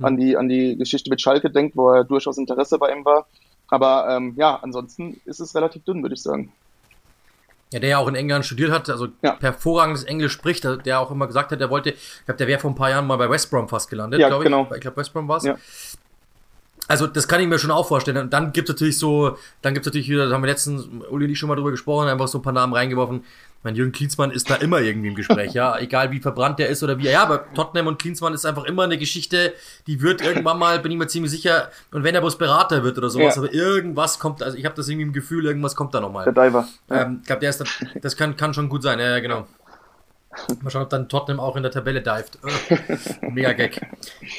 [0.00, 3.26] an die, an die Geschichte mit Schalke denkt, wo er durchaus Interesse bei ihm war.
[3.68, 6.52] Aber ähm, ja, ansonsten ist es relativ dünn, würde ich sagen.
[7.72, 9.38] Ja, der ja auch in England studiert hat, also ja.
[9.40, 12.70] hervorragendes Englisch spricht, der auch immer gesagt hat, er wollte, ich glaube, der wäre vor
[12.70, 14.66] ein paar Jahren mal bei West Brom fast gelandet, ja, glaube genau.
[14.70, 14.76] ich.
[14.76, 15.44] Ich glaube, West Brom war es.
[15.44, 15.56] Ja.
[16.86, 18.18] Also das kann ich mir schon auch vorstellen.
[18.18, 20.86] Und dann gibt es natürlich so, dann gibt es natürlich wieder, da haben wir letztens,
[21.10, 23.24] Uli und ich schon mal drüber gesprochen, einfach so ein paar Namen reingeworfen.
[23.62, 25.78] Mein Jürgen Klinsmann ist da immer irgendwie im Gespräch, ja.
[25.78, 27.08] Egal wie verbrannt der ist oder wie.
[27.08, 29.54] Ja, aber Tottenham und Klinsmann ist einfach immer eine Geschichte,
[29.86, 32.98] die wird irgendwann mal, bin ich mir ziemlich sicher, und wenn er bloß Berater wird
[32.98, 33.42] oder sowas, ja.
[33.42, 36.24] aber irgendwas kommt, also ich habe das irgendwie im Gefühl, irgendwas kommt da nochmal.
[36.24, 36.66] Der Diver.
[36.90, 37.64] Ähm, ich glaube, der ist, da,
[38.00, 39.46] das kann, kann schon gut sein, ja, genau.
[40.62, 42.38] Mal schauen, ob dann Tottenham auch in der Tabelle dived.
[42.42, 43.80] Äh, mega Gag.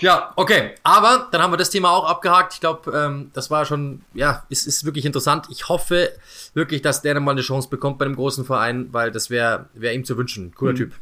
[0.01, 0.71] Ja, okay.
[0.83, 2.53] Aber dann haben wir das Thema auch abgehakt.
[2.53, 5.47] Ich glaube, ähm, das war schon, ja, es ist wirklich interessant.
[5.49, 6.11] Ich hoffe
[6.53, 9.93] wirklich, dass der mal eine Chance bekommt bei einem großen Verein, weil das wäre wär
[9.93, 10.53] ihm zu wünschen.
[10.55, 10.77] Cooler mhm.
[10.77, 10.93] Typ.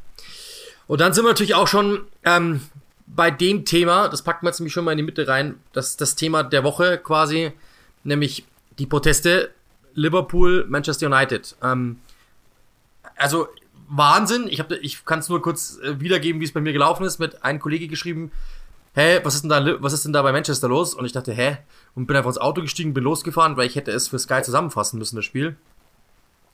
[0.88, 2.62] Und dann sind wir natürlich auch schon ähm,
[3.08, 5.96] bei dem Thema, das packen wir jetzt nämlich schon mal in die Mitte rein, das
[5.96, 7.54] das Thema der Woche quasi,
[8.04, 8.46] nämlich
[8.78, 9.52] die Proteste
[9.94, 11.56] Liverpool, Manchester United.
[11.64, 12.00] Ähm,
[13.16, 13.48] also
[13.92, 14.48] Wahnsinn.
[14.50, 17.20] Ich, hab, ich kann es nur kurz äh, wiedergeben, wie es bei mir gelaufen ist.
[17.20, 18.32] Mit einem Kollege geschrieben,
[18.94, 20.94] hä, was ist denn da, was ist denn da bei Manchester los?
[20.94, 21.58] Und ich dachte, hä?
[21.94, 24.98] Und bin einfach ins Auto gestiegen, bin losgefahren, weil ich hätte es für Sky zusammenfassen
[24.98, 25.58] müssen, das Spiel.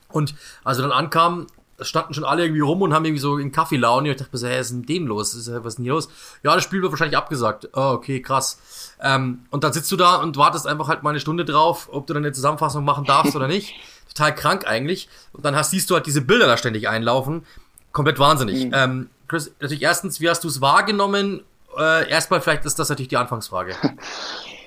[0.08, 1.46] Und als wir dann ankamen,
[1.80, 4.08] standen schon alle irgendwie rum und haben irgendwie so in Kaffeelaune.
[4.08, 5.34] Und ich dachte mir so, hä, was ist denn dem los?
[5.34, 6.08] Was ist denn hier los?
[6.42, 7.68] Ja, das Spiel wird wahrscheinlich abgesagt.
[7.74, 8.58] Oh, okay, krass.
[9.00, 12.06] Ähm, und dann sitzt du da und wartest einfach halt mal eine Stunde drauf, ob
[12.06, 13.74] du dann eine Zusammenfassung machen darfst oder nicht
[14.08, 15.08] total krank eigentlich.
[15.32, 17.46] Und dann hast, siehst du halt diese Bilder da ständig einlaufen.
[17.92, 18.66] Komplett wahnsinnig.
[18.66, 18.72] Mhm.
[18.74, 21.42] Ähm, Chris, natürlich erstens, wie hast du es wahrgenommen?
[21.76, 23.76] Äh, erstmal vielleicht ist das natürlich die Anfangsfrage.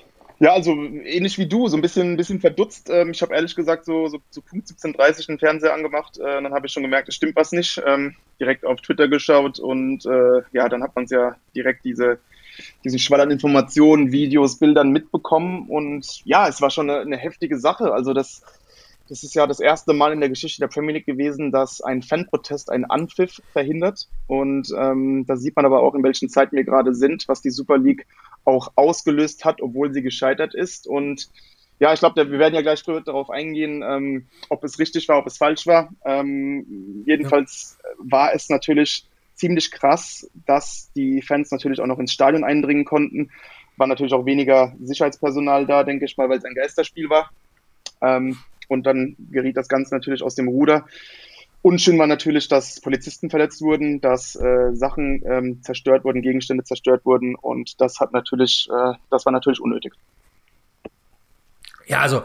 [0.42, 2.90] Ja, also ähnlich wie du, so ein bisschen, ein bisschen verdutzt.
[2.90, 6.18] Ähm, ich habe ehrlich gesagt so, so zu Punkt 17.30 den Fernseher angemacht.
[6.18, 7.80] Äh, dann habe ich schon gemerkt, es stimmt was nicht.
[7.86, 12.18] Ähm, direkt auf Twitter geschaut und äh, ja, dann hat man es ja direkt diese,
[12.82, 15.68] diesen Schwall an Informationen, Videos, Bildern mitbekommen.
[15.68, 17.92] Und ja, es war schon eine, eine heftige Sache.
[17.92, 18.42] Also das
[19.12, 22.00] das ist ja das erste Mal in der Geschichte der Premier League gewesen, dass ein
[22.00, 24.08] Fanprotest einen Anpfiff verhindert.
[24.26, 27.50] Und ähm, da sieht man aber auch, in welchen Zeiten wir gerade sind, was die
[27.50, 28.06] Super League
[28.46, 30.86] auch ausgelöst hat, obwohl sie gescheitert ist.
[30.86, 31.28] Und
[31.78, 35.26] ja, ich glaube, wir werden ja gleich darauf eingehen, ähm, ob es richtig war, ob
[35.26, 35.90] es falsch war.
[36.06, 37.90] Ähm, jedenfalls ja.
[37.98, 43.30] war es natürlich ziemlich krass, dass die Fans natürlich auch noch ins Stadion eindringen konnten.
[43.76, 47.30] War natürlich auch weniger Sicherheitspersonal da, denke ich mal, weil es ein Geisterspiel war.
[48.00, 48.38] Ähm,
[48.72, 50.86] und dann geriet das Ganze natürlich aus dem Ruder.
[51.62, 57.04] Unschön war natürlich, dass Polizisten verletzt wurden, dass äh, Sachen ähm, zerstört wurden, Gegenstände zerstört
[57.04, 59.92] wurden und das hat natürlich, äh, das war natürlich unnötig.
[61.86, 62.22] Ja, also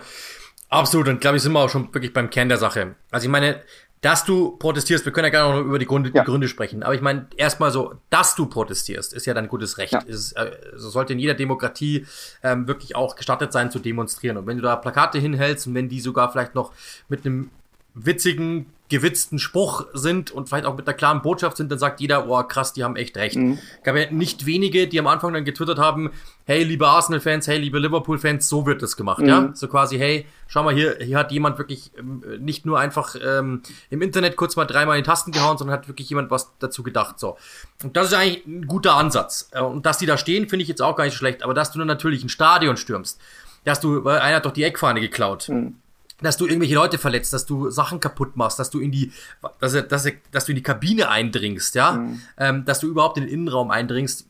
[0.69, 2.95] absolut und glaube ich sind wir auch schon wirklich beim Kern der Sache.
[3.11, 3.61] Also ich meine,
[4.01, 6.21] dass du protestierst, wir können ja gerne noch über die Gründe, ja.
[6.21, 9.77] die Gründe sprechen, aber ich meine, erstmal so, dass du protestierst, ist ja dein gutes
[9.77, 9.93] Recht.
[9.93, 9.99] Ja.
[10.01, 12.05] Ist, äh, sollte in jeder Demokratie
[12.43, 14.37] ähm, wirklich auch gestattet sein zu demonstrieren.
[14.37, 16.73] Und wenn du da Plakate hinhältst und wenn die sogar vielleicht noch
[17.09, 17.49] mit einem
[17.95, 22.29] witzigen gewitzten Spruch sind und vielleicht auch mit einer klaren Botschaft sind, dann sagt jeder,
[22.29, 23.35] oh krass, die haben echt recht.
[23.35, 23.59] Mhm.
[23.83, 26.11] gab ja nicht wenige, die am Anfang dann getwittert haben,
[26.45, 29.27] hey, liebe Arsenal-Fans, hey, liebe Liverpool-Fans, so wird das gemacht, mhm.
[29.27, 29.49] ja?
[29.53, 33.61] So quasi, hey, schau mal hier, hier hat jemand wirklich ähm, nicht nur einfach ähm,
[33.89, 36.81] im Internet kurz mal dreimal in die Tasten gehauen, sondern hat wirklich jemand was dazu
[36.81, 37.37] gedacht, so.
[37.83, 39.49] Und das ist eigentlich ein guter Ansatz.
[39.51, 41.71] Äh, und dass die da stehen, finde ich jetzt auch gar nicht schlecht, aber dass
[41.71, 43.19] du dann natürlich ein Stadion stürmst,
[43.65, 45.49] dass du, weil einer hat doch die Eckfahne geklaut.
[45.49, 45.75] Mhm
[46.21, 49.11] dass du irgendwelche Leute verletzt, dass du Sachen kaputt machst, dass du in die,
[49.59, 52.21] dass, dass, dass du in die Kabine eindringst, ja, mhm.
[52.37, 54.25] ähm, dass du überhaupt in den Innenraum eindringst.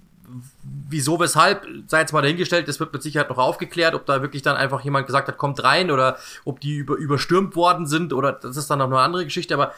[0.89, 4.41] Wieso, weshalb, sei jetzt mal dahingestellt, das wird mit Sicherheit noch aufgeklärt, ob da wirklich
[4.41, 8.33] dann einfach jemand gesagt hat, kommt rein oder ob die über, überstürmt worden sind oder
[8.33, 9.73] das ist dann noch eine andere Geschichte, aber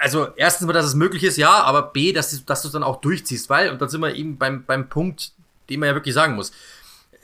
[0.00, 2.72] also erstens mal, dass es möglich ist, ja, aber B, dass, du, dass du es
[2.72, 5.32] dann auch durchziehst, weil, und dann sind wir eben beim, beim Punkt,
[5.68, 6.52] den man ja wirklich sagen muss,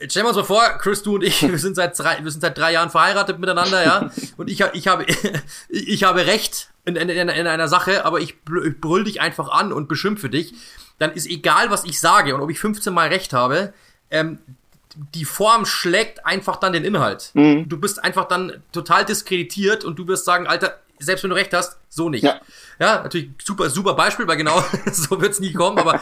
[0.07, 2.41] Stellen wir uns mal vor, Chris, du und ich, wir sind seit drei, wir sind
[2.41, 4.11] seit drei Jahren verheiratet miteinander, ja.
[4.37, 5.05] Und ich, ich habe,
[5.69, 9.87] ich habe Recht in, in, in einer Sache, aber ich brüll dich einfach an und
[9.87, 10.53] beschimpfe dich.
[10.99, 13.73] Dann ist egal, was ich sage und ob ich 15 Mal Recht habe,
[14.11, 14.39] ähm,
[15.13, 17.31] die Form schlägt einfach dann den Inhalt.
[17.33, 17.67] Mhm.
[17.67, 21.53] Du bist einfach dann total diskreditiert und du wirst sagen, Alter, selbst wenn du recht
[21.53, 22.23] hast, so nicht.
[22.23, 22.39] Ja,
[22.79, 26.01] ja natürlich super, super Beispiel, weil genau so wird's nie kommen, aber,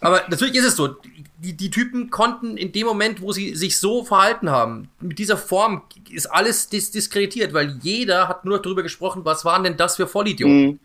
[0.00, 0.96] aber natürlich ist es so.
[1.38, 5.36] Die, die Typen konnten in dem Moment, wo sie sich so verhalten haben, mit dieser
[5.36, 9.96] Form ist alles dis diskreditiert, weil jeder hat nur darüber gesprochen, was waren denn das
[9.96, 10.62] für Vollidioten.
[10.62, 10.80] Mhm.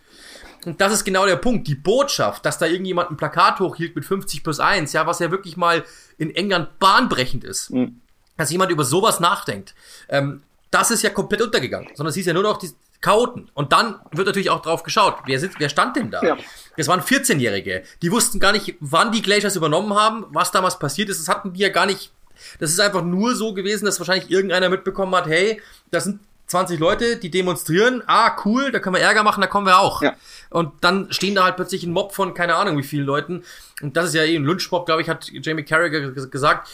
[0.65, 1.67] Und das ist genau der Punkt.
[1.67, 5.31] Die Botschaft, dass da irgendjemand ein Plakat hochhielt mit 50 plus 1, ja, was ja
[5.31, 5.85] wirklich mal
[6.17, 7.71] in England bahnbrechend ist.
[7.71, 8.01] Mhm.
[8.37, 9.73] Dass jemand über sowas nachdenkt.
[10.09, 11.89] Ähm, das ist ja komplett untergegangen.
[11.95, 12.69] Sondern es hieß ja nur noch, die,
[13.01, 13.49] Chaoten.
[13.53, 16.21] Und dann wird natürlich auch drauf geschaut, wer, sind, wer stand denn da?
[16.21, 16.37] Ja.
[16.77, 17.83] Das waren 14-Jährige.
[18.01, 21.19] Die wussten gar nicht, wann die Glaciers übernommen haben, was damals passiert ist.
[21.19, 22.11] Das hatten die ja gar nicht.
[22.59, 26.79] Das ist einfach nur so gewesen, dass wahrscheinlich irgendeiner mitbekommen hat, hey, das sind 20
[26.79, 28.01] Leute, die demonstrieren.
[28.07, 30.01] Ah, cool, da können wir Ärger machen, da kommen wir auch.
[30.01, 30.15] Ja.
[30.49, 33.43] Und dann stehen da halt plötzlich ein Mob von keine Ahnung wie vielen Leuten.
[33.81, 36.67] Und das ist ja eh ein Lynchmob, glaube ich, hat Jamie Carragher gesagt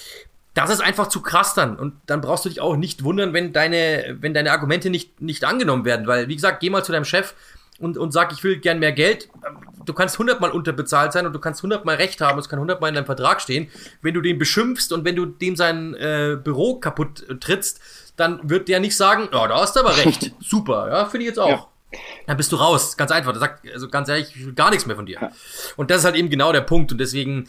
[0.55, 1.77] das ist einfach zu krass dann.
[1.77, 5.43] Und dann brauchst du dich auch nicht wundern, wenn deine, wenn deine Argumente nicht, nicht
[5.43, 6.07] angenommen werden.
[6.07, 7.35] Weil, wie gesagt, geh mal zu deinem Chef
[7.77, 9.29] und, und sag, ich will gern mehr Geld.
[9.85, 12.95] Du kannst hundertmal unterbezahlt sein und du kannst hundertmal Recht haben, es kann hundertmal in
[12.95, 13.69] deinem Vertrag stehen.
[14.01, 17.81] Wenn du den beschimpfst und wenn du dem sein äh, Büro kaputt äh, trittst,
[18.15, 20.33] dann wird der nicht sagen, oh, da hast du aber recht.
[20.39, 21.49] Super, ja, finde ich jetzt auch.
[21.49, 21.67] Ja.
[22.27, 23.33] Dann bist du raus, ganz einfach.
[23.33, 25.31] Der sagt, also ganz ehrlich, ich will gar nichts mehr von dir.
[25.75, 26.91] Und das ist halt eben genau der Punkt.
[26.91, 27.47] Und deswegen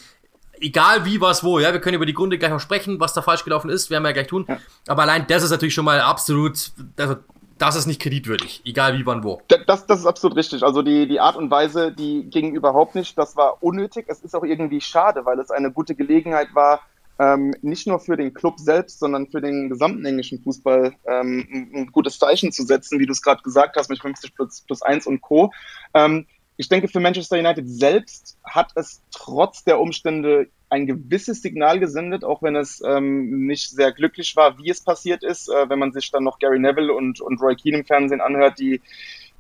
[0.61, 3.23] egal wie, was, wo, ja, wir können über die Gründe gleich noch sprechen, was da
[3.23, 4.45] falsch gelaufen ist, werden wir ja gleich tun.
[4.49, 4.59] Ja.
[4.89, 7.17] Aber allein das ist natürlich schon mal absolut, also
[7.59, 9.41] das ist nicht kreditwürdig, egal wie, wann, wo.
[9.49, 10.63] Das, das ist absolut richtig.
[10.63, 13.17] Also die, die Art und Weise, die ging überhaupt nicht.
[13.17, 14.07] Das war unnötig.
[14.09, 16.81] Es ist auch irgendwie schade, weil es eine gute Gelegenheit war,
[17.19, 21.87] ähm, nicht nur für den Club selbst, sondern für den gesamten englischen Fußball ähm, ein,
[21.93, 25.07] gutes Zeichen zu setzen, wie du es gerade gesagt hast, mit 50 plus, plus 1
[25.07, 25.51] und Co.
[25.95, 31.79] Ähm, ich denke, für Manchester United selbst hat es trotz der Umstände ein gewisses Signal
[31.79, 35.49] gesendet, auch wenn es ähm, nicht sehr glücklich war, wie es passiert ist.
[35.49, 38.59] Äh, wenn man sich dann noch Gary Neville und, und Roy Keane im Fernsehen anhört,
[38.59, 38.81] die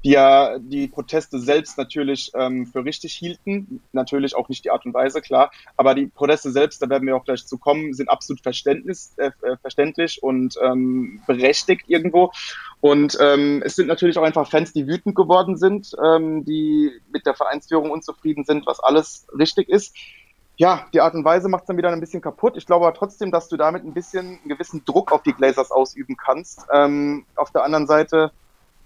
[0.07, 3.81] die ja die Proteste selbst natürlich ähm, für richtig hielten.
[3.90, 5.51] Natürlich auch nicht die Art und Weise, klar.
[5.77, 9.33] Aber die Proteste selbst, da werden wir auch gleich zu kommen, sind absolut Verständnis, äh,
[9.42, 12.31] äh, verständlich und ähm, berechtigt irgendwo.
[12.81, 17.27] Und ähm, es sind natürlich auch einfach Fans, die wütend geworden sind, ähm, die mit
[17.27, 19.97] der Vereinsführung unzufrieden sind, was alles richtig ist.
[20.57, 22.57] Ja, die Art und Weise macht es dann wieder ein bisschen kaputt.
[22.57, 25.73] Ich glaube aber trotzdem, dass du damit ein bisschen einen gewissen Druck auf die Glazers
[25.73, 26.64] ausüben kannst.
[26.73, 28.31] Ähm, auf der anderen Seite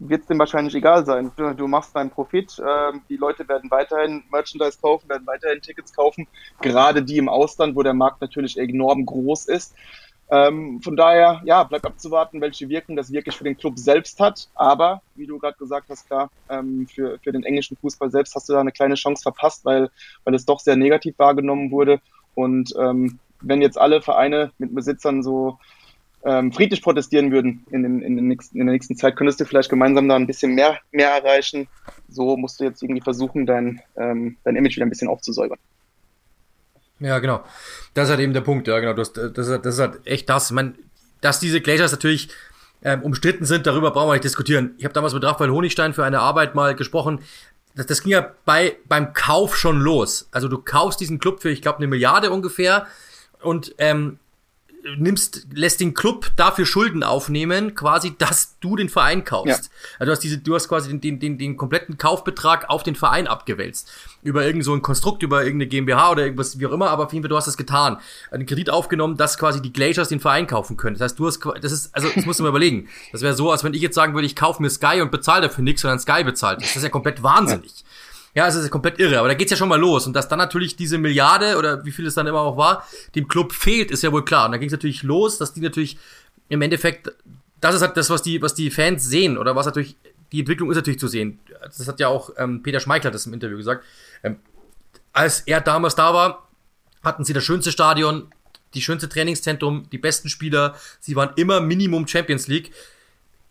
[0.00, 1.30] wird es dem wahrscheinlich egal sein.
[1.36, 6.26] Du, machst deinen Profit, äh, die Leute werden weiterhin Merchandise kaufen, werden weiterhin Tickets kaufen,
[6.60, 9.74] gerade die im Ausland, wo der Markt natürlich enorm groß ist.
[10.32, 14.48] Ähm, von daher, ja, bleibt abzuwarten, welche Wirkung das wirklich für den Club selbst hat.
[14.54, 18.48] Aber, wie du gerade gesagt hast, klar, ähm, für, für den englischen Fußball selbst hast
[18.48, 19.90] du da eine kleine Chance verpasst, weil,
[20.24, 22.00] weil es doch sehr negativ wahrgenommen wurde.
[22.34, 25.58] Und ähm, wenn jetzt alle Vereine mit Besitzern so
[26.24, 29.70] ähm, friedlich protestieren würden in, in, den nächsten, in der nächsten Zeit, könntest du vielleicht
[29.70, 31.68] gemeinsam da ein bisschen mehr, mehr erreichen.
[32.08, 35.58] So musst du jetzt irgendwie versuchen, dein, ähm, dein Image wieder ein bisschen aufzusäubern.
[36.98, 37.42] Ja, genau.
[37.94, 38.92] Das ist halt eben der Punkt, ja, genau.
[38.92, 40.50] Das, das, ist, das ist halt echt das.
[40.50, 40.74] Ich meine,
[41.22, 42.28] dass diese Glaciers natürlich
[42.82, 44.74] ähm, umstritten sind, darüber brauchen wir nicht diskutieren.
[44.76, 47.20] Ich habe damals mit Raphael Honigstein für eine Arbeit mal gesprochen.
[47.74, 50.28] Das, das ging ja bei, beim Kauf schon los.
[50.32, 52.86] Also du kaufst diesen Club für, ich glaube, eine Milliarde ungefähr.
[53.40, 54.18] Und ähm,
[54.96, 59.64] nimmst, lässt den Club dafür Schulden aufnehmen, quasi, dass du den Verein kaufst.
[59.64, 59.98] Ja.
[59.98, 62.94] Also du hast diese, du hast quasi den, den, den, den kompletten Kaufbetrag auf den
[62.94, 63.90] Verein abgewälzt.
[64.22, 67.12] Über irgend so ein Konstrukt, über irgendeine GmbH oder irgendwas, wie auch immer, aber auf
[67.12, 67.98] jeden Fall, du hast das getan.
[68.30, 70.96] Einen Kredit aufgenommen, dass quasi die Glaciers den Verein kaufen können.
[70.96, 72.88] Das heißt, du hast, das ist, also, das musst du mal überlegen.
[73.12, 75.48] Das wäre so, als wenn ich jetzt sagen würde, ich kaufe mir Sky und bezahle
[75.48, 76.60] dafür nichts, sondern Sky bezahlt.
[76.60, 77.80] Das ist ja komplett wahnsinnig.
[77.80, 77.89] Ja.
[78.34, 80.06] Ja, es ist komplett irre, aber da geht's ja schon mal los.
[80.06, 83.26] Und dass dann natürlich diese Milliarde oder wie viel es dann immer auch war, dem
[83.26, 84.46] Club fehlt, ist ja wohl klar.
[84.46, 85.98] Und da ging's natürlich los, dass die natürlich
[86.48, 87.12] im Endeffekt,
[87.60, 89.96] das ist halt das, was die, was die Fans sehen oder was natürlich,
[90.32, 91.40] die Entwicklung ist natürlich zu sehen.
[91.60, 93.84] Das hat ja auch ähm, Peter Schmeichler das im Interview gesagt.
[94.22, 94.36] Ähm,
[95.12, 96.48] als er damals da war,
[97.02, 98.28] hatten sie das schönste Stadion,
[98.74, 100.76] die schönste Trainingszentrum, die besten Spieler.
[101.00, 102.72] Sie waren immer Minimum Champions League.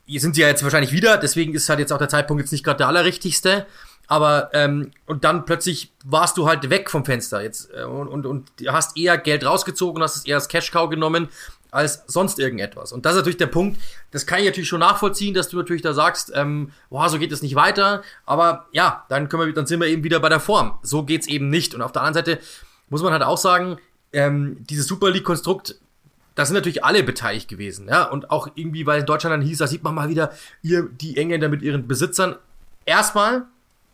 [0.06, 2.52] Hier sind sie ja jetzt wahrscheinlich wieder, deswegen ist halt jetzt auch der Zeitpunkt jetzt
[2.52, 3.68] nicht gerade der allerrichtigste.
[4.10, 8.26] Aber ähm, und dann plötzlich warst du halt weg vom Fenster jetzt äh, und, und,
[8.26, 11.30] und hast eher Geld rausgezogen, hast es eher als Cash-Cow genommen
[11.72, 12.92] als sonst irgendetwas.
[12.92, 15.84] Und das ist natürlich der Punkt, das kann ich natürlich schon nachvollziehen, dass du natürlich
[15.84, 18.02] da sagst, ähm, boah, so geht es nicht weiter.
[18.26, 20.80] Aber ja, dann können wir, dann sind wir eben wieder bei der Form.
[20.82, 21.76] So geht's eben nicht.
[21.76, 22.42] Und auf der anderen Seite
[22.90, 23.78] muss man halt auch sagen,
[24.12, 25.76] ähm, dieses Super League-Konstrukt,
[26.34, 28.06] da sind natürlich alle beteiligt gewesen, ja.
[28.06, 30.32] Und auch irgendwie, weil in Deutschland dann hieß, da sieht man mal wieder,
[30.64, 32.38] ihr, die Engländer mit ihren Besitzern.
[32.86, 33.46] Erstmal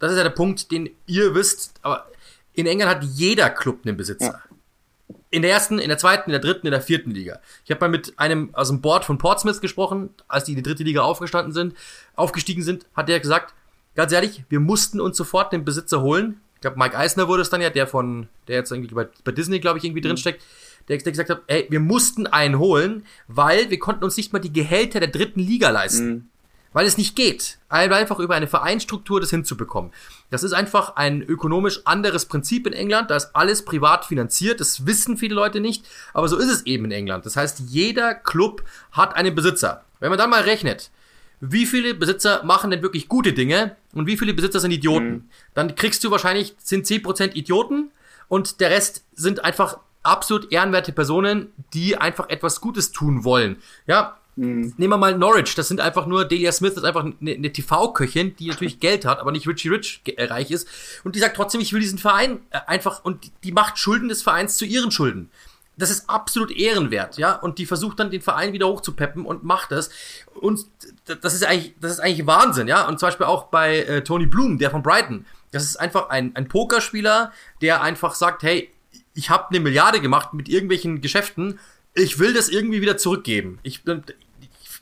[0.05, 2.07] das ist ja der Punkt, den ihr wisst, aber
[2.53, 4.41] in England hat jeder Club einen Besitzer.
[4.49, 5.15] Ja.
[5.29, 7.39] In der ersten, in der zweiten, in der dritten, in der vierten Liga.
[7.65, 10.63] Ich habe mal mit einem aus dem Board von Portsmouth gesprochen, als die in die
[10.63, 11.75] dritte Liga aufgestanden sind,
[12.15, 13.53] aufgestiegen sind, hat der gesagt,
[13.95, 16.39] ganz ehrlich, wir mussten uns sofort den Besitzer holen.
[16.55, 19.31] Ich glaube, Mike Eisner wurde es dann ja, der von, der jetzt irgendwie bei, bei
[19.31, 20.07] Disney, glaube ich, irgendwie mhm.
[20.07, 20.41] drinsteckt,
[20.87, 24.39] der, der gesagt hat, ey, wir mussten einen holen, weil wir konnten uns nicht mal
[24.39, 26.07] die Gehälter der dritten Liga leisten.
[26.07, 26.29] Mhm
[26.75, 29.93] weil es nicht geht, einfach über eine Vereinsstruktur das hinzubekommen.
[30.29, 34.85] Das ist einfach ein ökonomisch anderes Prinzip in England, da ist alles privat finanziert, das
[34.85, 37.25] wissen viele Leute nicht, aber so ist es eben in England.
[37.25, 38.61] Das heißt, jeder Club
[38.91, 39.85] hat einen Besitzer.
[40.01, 40.91] Wenn man dann mal rechnet,
[41.39, 45.29] wie viele Besitzer machen denn wirklich gute Dinge und wie viele Besitzer sind Idioten, mhm.
[45.53, 47.91] dann kriegst du wahrscheinlich, sind 10% Idioten
[48.27, 53.61] und der Rest sind einfach absolut ehrenwerte Personen, die einfach etwas Gutes tun wollen.
[53.87, 54.73] Ja, Mhm.
[54.77, 58.35] Nehmen wir mal Norwich, das sind einfach nur, Delia Smith ist einfach eine, eine TV-Köchin,
[58.35, 60.67] die natürlich Geld hat, aber nicht Richie Rich äh, reich ist.
[61.03, 64.23] Und die sagt trotzdem, ich will diesen Verein äh, einfach, und die macht Schulden des
[64.23, 65.29] Vereins zu ihren Schulden.
[65.77, 67.35] Das ist absolut ehrenwert, ja.
[67.35, 69.89] Und die versucht dann den Verein wieder hochzupeppen und macht das.
[70.33, 70.65] Und
[71.05, 72.87] das ist eigentlich, das ist eigentlich Wahnsinn, ja.
[72.87, 75.25] Und zum Beispiel auch bei äh, Tony Bloom, der von Brighton.
[75.51, 78.71] Das ist einfach ein, ein Pokerspieler, der einfach sagt, hey,
[79.13, 81.59] ich habe eine Milliarde gemacht mit irgendwelchen Geschäften,
[81.93, 83.59] ich will das irgendwie wieder zurückgeben.
[83.63, 83.81] Ich,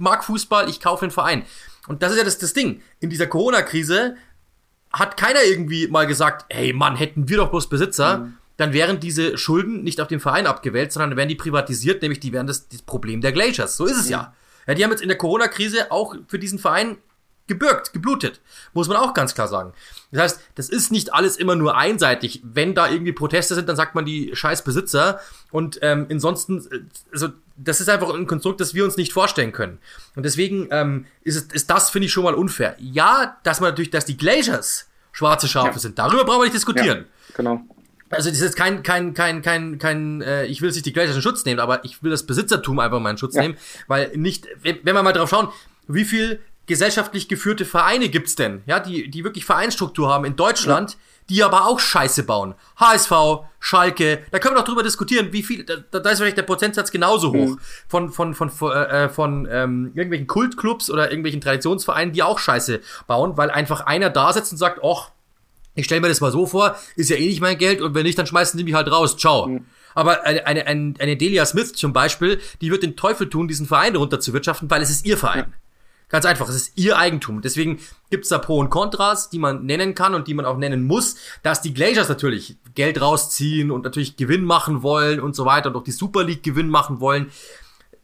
[0.03, 1.43] mag Fußball, ich kaufe einen Verein.
[1.87, 2.81] Und das ist ja das, das Ding.
[2.99, 4.15] In dieser Corona-Krise
[4.91, 8.37] hat keiner irgendwie mal gesagt, hey Mann, hätten wir doch bloß Besitzer, mhm.
[8.57, 12.31] dann wären diese Schulden nicht auf den Verein abgewälzt, sondern wären die privatisiert, nämlich die
[12.31, 13.75] wären das, das Problem der Glaciers.
[13.75, 14.11] So ist es mhm.
[14.11, 14.33] ja.
[14.67, 16.97] Ja, die haben jetzt in der Corona-Krise auch für diesen Verein
[17.47, 18.39] gebürgt, geblutet.
[18.73, 19.73] Muss man auch ganz klar sagen.
[20.11, 22.41] Das heißt, das ist nicht alles immer nur einseitig.
[22.43, 25.19] Wenn da irgendwie Proteste sind, dann sagt man die scheiß Besitzer.
[25.51, 26.79] Und ähm, ansonsten, äh,
[27.11, 29.79] also das ist einfach ein Konstrukt, das wir uns nicht vorstellen können.
[30.15, 32.75] Und deswegen ähm, ist, es, ist das, finde ich, schon mal unfair.
[32.79, 35.79] Ja, dass man natürlich, dass die Glaciers schwarze Schafe ja.
[35.79, 37.05] sind, darüber brauchen wir nicht diskutieren.
[37.29, 37.61] Ja, genau.
[38.09, 41.21] Also das ist kein, kein, kein, kein, kein, äh, ich will sich die Glaciers in
[41.21, 43.41] Schutz nehmen, aber ich will das Besitzertum einfach mal in Schutz ja.
[43.41, 45.49] nehmen, weil nicht, wenn wir mal drauf schauen,
[45.87, 50.91] wie viel gesellschaftlich geführte Vereine gibt's denn, ja, die, die wirklich Vereinsstruktur haben in Deutschland,
[50.91, 50.97] ja.
[51.29, 52.55] Die aber auch Scheiße bauen.
[52.77, 53.11] HSV,
[53.59, 56.91] Schalke, da können wir doch drüber diskutieren, wie viel, da, da ist vielleicht der Prozentsatz
[56.91, 57.59] genauso hoch mhm.
[57.87, 62.81] von, von, von, von, äh, von ähm, irgendwelchen Kultclubs oder irgendwelchen Traditionsvereinen, die auch Scheiße
[63.07, 65.11] bauen, weil einfach einer da sitzt und sagt, ach,
[65.75, 68.03] ich stelle mir das mal so vor, ist ja eh nicht mein Geld und wenn
[68.03, 69.47] nicht, dann schmeißen die mich halt raus, ciao.
[69.47, 69.65] Mhm.
[69.95, 73.95] Aber eine, eine, eine Delia Smith zum Beispiel, die wird den Teufel tun, diesen Verein
[73.95, 75.45] runter zu wirtschaften, weil es ist ihr Verein.
[75.51, 75.57] Ja.
[76.13, 77.41] Ganz einfach, es ist ihr Eigentum.
[77.41, 77.79] Deswegen
[78.11, 81.15] gibt's da Pro und Kontras, die man nennen kann und die man auch nennen muss,
[81.41, 85.75] dass die Glaciers natürlich Geld rausziehen und natürlich Gewinn machen wollen und so weiter und
[85.75, 87.31] auch die Super League Gewinn machen wollen.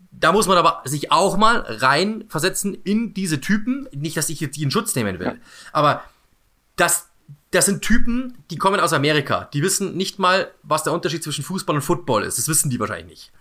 [0.10, 3.88] Da muss man aber sich auch mal reinversetzen in diese Typen.
[3.92, 5.40] Nicht, dass ich jetzt die in Schutz nehmen will,
[5.72, 6.04] aber
[6.78, 7.10] das,
[7.52, 9.52] das sind Typen, die kommen aus Amerika.
[9.54, 12.40] Die wissen nicht mal, was der Unterschied zwischen Fußball und Football ist.
[12.40, 13.32] Das wissen die wahrscheinlich nicht.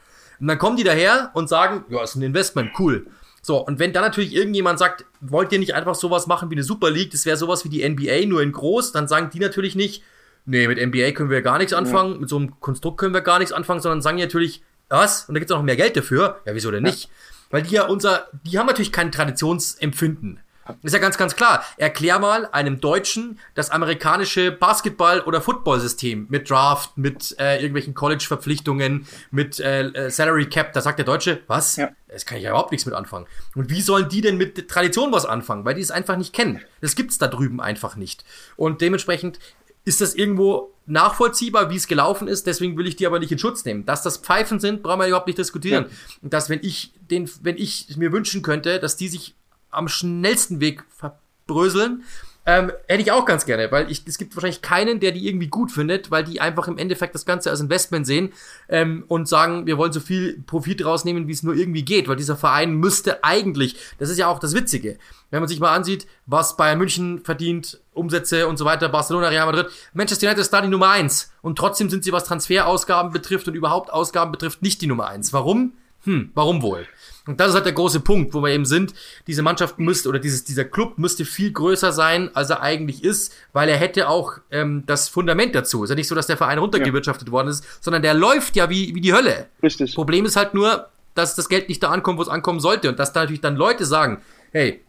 [0.40, 3.06] Und dann kommen die daher und sagen, ja, ist ein Investment, cool.
[3.48, 6.62] So, und wenn dann natürlich irgendjemand sagt, wollt ihr nicht einfach sowas machen wie eine
[6.62, 9.74] Super League, das wäre sowas wie die NBA, nur in groß, dann sagen die natürlich
[9.74, 10.02] nicht,
[10.44, 12.18] nee, mit NBA können wir gar nichts anfangen, ja.
[12.18, 15.24] mit so einem Konstrukt können wir gar nichts anfangen, sondern sagen natürlich, was?
[15.24, 16.42] Und da gibt's auch noch mehr Geld dafür.
[16.44, 17.04] Ja, wieso denn nicht?
[17.04, 17.10] Ja.
[17.48, 20.40] Weil die ja unser, die haben natürlich kein Traditionsempfinden.
[20.82, 21.64] Ist ja ganz, ganz klar.
[21.76, 29.06] Erklär mal einem Deutschen das amerikanische Basketball- oder Football-System mit Draft, mit äh, irgendwelchen College-Verpflichtungen,
[29.30, 30.72] mit äh, äh, Salary Cap.
[30.72, 31.76] Da sagt der Deutsche, was?
[31.76, 31.90] Ja.
[32.08, 33.26] Das kann ich ja überhaupt nichts mit anfangen.
[33.54, 35.64] Und wie sollen die denn mit Tradition was anfangen?
[35.64, 36.60] Weil die es einfach nicht kennen.
[36.80, 38.24] Das gibt's da drüben einfach nicht.
[38.56, 39.38] Und dementsprechend
[39.84, 42.46] ist das irgendwo nachvollziehbar, wie es gelaufen ist.
[42.46, 43.86] Deswegen will ich die aber nicht in Schutz nehmen.
[43.86, 45.86] Dass das Pfeifen sind, brauchen wir überhaupt nicht diskutieren.
[45.88, 45.96] Ja.
[46.22, 49.34] Und dass, wenn ich den, wenn ich mir wünschen könnte, dass die sich
[49.70, 52.04] am schnellsten Weg verbröseln,
[52.48, 55.48] ähm, hätte ich auch ganz gerne, weil ich, es gibt wahrscheinlich keinen, der die irgendwie
[55.48, 58.32] gut findet, weil die einfach im Endeffekt das Ganze als Investment sehen
[58.70, 62.16] ähm, und sagen, wir wollen so viel Profit rausnehmen, wie es nur irgendwie geht, weil
[62.16, 64.96] dieser Verein müsste eigentlich, das ist ja auch das Witzige,
[65.30, 69.44] wenn man sich mal ansieht, was Bayern München verdient, Umsätze und so weiter, Barcelona, Real
[69.44, 73.46] Madrid, Manchester United ist da die Nummer eins und trotzdem sind sie, was Transferausgaben betrifft
[73.46, 75.34] und überhaupt Ausgaben betrifft, nicht die Nummer eins.
[75.34, 75.74] Warum?
[76.04, 76.86] Hm, warum wohl?
[77.28, 78.94] Und das ist halt der große Punkt, wo wir eben sind.
[79.26, 83.34] Diese Mannschaft müsste oder dieses, dieser Club müsste viel größer sein, als er eigentlich ist,
[83.52, 85.84] weil er hätte auch ähm, das Fundament dazu.
[85.84, 87.32] Ist ja nicht so, dass der Verein runtergewirtschaftet ja.
[87.32, 89.48] worden ist, sondern der läuft ja wie, wie die Hölle.
[89.62, 89.94] Richtig.
[89.94, 92.88] Problem ist halt nur, dass das Geld nicht da ankommt, wo es ankommen sollte.
[92.88, 94.80] Und dass da natürlich dann Leute sagen, hey,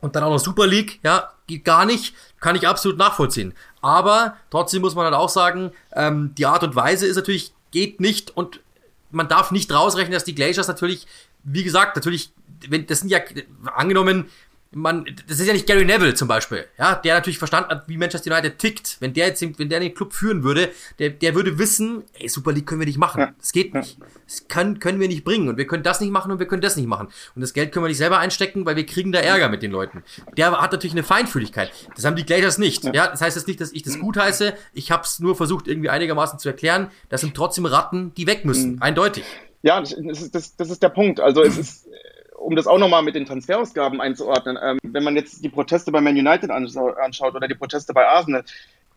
[0.00, 3.52] und dann auch noch Super League, ja, geht gar nicht, kann ich absolut nachvollziehen.
[3.82, 8.00] Aber trotzdem muss man halt auch sagen, ähm, die Art und Weise ist natürlich, geht
[8.00, 8.60] nicht und
[9.10, 11.06] man darf nicht rausrechnen, dass die Glaciers natürlich
[11.44, 12.32] wie gesagt, natürlich,
[12.68, 13.20] wenn, das sind ja,
[13.74, 14.26] angenommen,
[14.74, 17.96] man, das ist ja nicht Gary Neville zum Beispiel, ja, der natürlich verstanden hat, wie
[17.96, 18.96] Manchester United tickt.
[19.00, 22.52] Wenn der jetzt, wenn der den Club führen würde, der, der würde wissen, ey, Super
[22.52, 23.34] League können wir nicht machen.
[23.38, 23.98] Das geht nicht.
[24.26, 25.48] Das können, können wir nicht bringen.
[25.48, 27.08] Und wir können das nicht machen und wir können das nicht machen.
[27.34, 29.70] Und das Geld können wir nicht selber einstecken, weil wir kriegen da Ärger mit den
[29.70, 30.02] Leuten.
[30.36, 31.70] Der hat natürlich eine Feinfühligkeit.
[31.94, 32.84] Das haben die Glazers nicht.
[32.84, 34.54] Ja, das heißt jetzt nicht, dass ich das gut heiße.
[34.72, 36.90] Ich habe es nur versucht, irgendwie einigermaßen zu erklären.
[37.08, 38.76] Das sind trotzdem Ratten, die weg müssen.
[38.76, 38.82] Mhm.
[38.82, 39.24] Eindeutig.
[39.62, 41.20] Ja, das ist, das, das ist der Punkt.
[41.20, 41.88] Also es ist,
[42.36, 46.00] um das auch nochmal mit den Transferausgaben einzuordnen, ähm, wenn man jetzt die Proteste bei
[46.00, 48.44] Man United anschaut oder die Proteste bei Arsenal,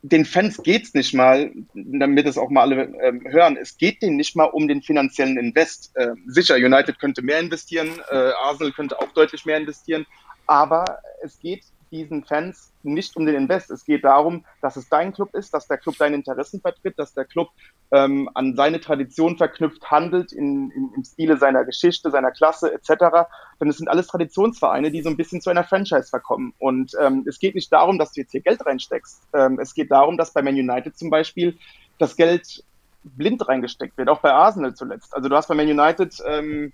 [0.02, 4.18] den Fans geht's nicht mal, damit es auch mal alle ähm, hören, es geht denen
[4.18, 5.94] nicht mal um den finanziellen Invest.
[5.98, 10.06] Ähm, sicher, United könnte mehr investieren, äh, Arsenal könnte auch deutlich mehr investieren,
[10.46, 10.86] aber
[11.24, 11.64] es geht
[11.96, 13.72] diesen Fans nicht um den Invest.
[13.72, 17.14] Es geht darum, dass es dein Club ist, dass der Club deine Interessen vertritt, dass
[17.14, 17.50] der Club
[17.92, 23.28] ähm, an seine Tradition verknüpft handelt, in, in, im Stile seiner Geschichte, seiner Klasse etc.
[23.60, 26.54] Denn es sind alles Traditionsvereine, die so ein bisschen zu einer Franchise verkommen.
[26.60, 29.22] Und ähm, es geht nicht darum, dass du jetzt hier Geld reinsteckst.
[29.34, 31.58] Ähm, es geht darum, dass bei Man United zum Beispiel
[31.98, 32.64] das Geld
[33.04, 35.16] blind reingesteckt wird, auch bei Arsenal zuletzt.
[35.16, 36.74] Also du hast bei Man United ähm,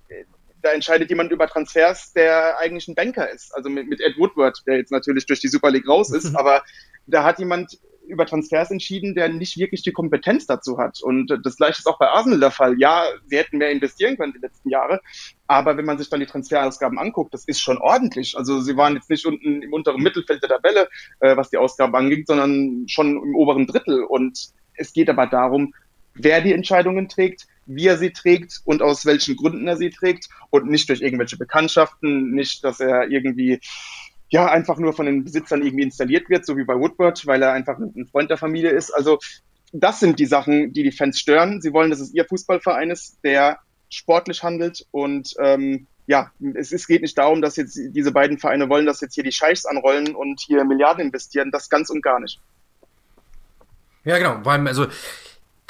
[0.61, 3.53] da entscheidet jemand über Transfers, der eigentlich ein Banker ist.
[3.55, 6.63] Also mit, mit Ed Woodward, der jetzt natürlich durch die Super League raus ist, aber
[7.07, 11.01] da hat jemand über Transfers entschieden, der nicht wirklich die Kompetenz dazu hat.
[11.01, 12.77] Und das gleiche ist auch bei Arsenal der Fall.
[12.77, 14.99] Ja, sie hätten mehr investieren können die letzten Jahre,
[15.47, 18.37] aber wenn man sich dann die Transferausgaben anguckt, das ist schon ordentlich.
[18.37, 20.89] Also sie waren jetzt nicht unten im unteren Mittelfeld der Tabelle,
[21.21, 24.03] äh, was die Ausgaben angeht, sondern schon im oberen Drittel.
[24.03, 25.73] Und es geht aber darum,
[26.13, 30.29] wer die Entscheidungen trägt, wie er sie trägt und aus welchen Gründen er sie trägt
[30.49, 33.59] und nicht durch irgendwelche Bekanntschaften, nicht, dass er irgendwie
[34.29, 37.53] ja einfach nur von den Besitzern irgendwie installiert wird, so wie bei Woodward, weil er
[37.53, 38.91] einfach ein Freund der Familie ist.
[38.91, 39.19] Also
[39.73, 41.61] das sind die Sachen, die die Fans stören.
[41.61, 46.87] Sie wollen, dass es ihr Fußballverein ist, der sportlich handelt und ähm, ja, es, es
[46.87, 50.15] geht nicht darum, dass jetzt diese beiden Vereine wollen, dass jetzt hier die Scheichs anrollen
[50.15, 51.51] und hier Milliarden investieren.
[51.51, 52.39] Das ganz und gar nicht.
[54.03, 54.39] Ja, genau.
[54.43, 54.87] Weil, also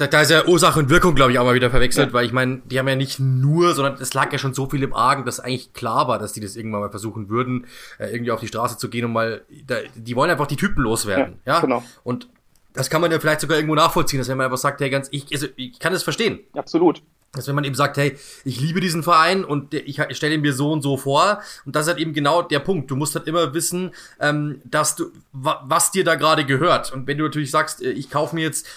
[0.01, 2.13] da, da ist ja Ursache und Wirkung, glaube ich, auch mal wieder verwechselt, ja.
[2.13, 4.81] weil ich meine, die haben ja nicht nur, sondern es lag ja schon so viel
[4.81, 7.67] im Argen, dass eigentlich klar war, dass die das irgendwann mal versuchen würden,
[7.99, 10.81] äh, irgendwie auf die Straße zu gehen und mal, da, die wollen einfach die Typen
[10.81, 11.59] loswerden, ja, ja?
[11.59, 11.83] Genau.
[12.03, 12.27] Und
[12.73, 15.07] das kann man ja vielleicht sogar irgendwo nachvollziehen, dass wenn man einfach sagt, hey, ganz,
[15.11, 16.39] ich, also, ich kann das verstehen.
[16.53, 17.03] Absolut.
[17.33, 20.53] Dass wenn man eben sagt, hey, ich liebe diesen Verein und ich, stelle ihn mir
[20.53, 21.41] so und so vor.
[21.65, 22.89] Und das ist halt eben genau der Punkt.
[22.89, 26.91] Du musst halt immer wissen, ähm, dass du, was dir da gerade gehört.
[26.91, 28.67] Und wenn du natürlich sagst, äh, ich kaufe mir jetzt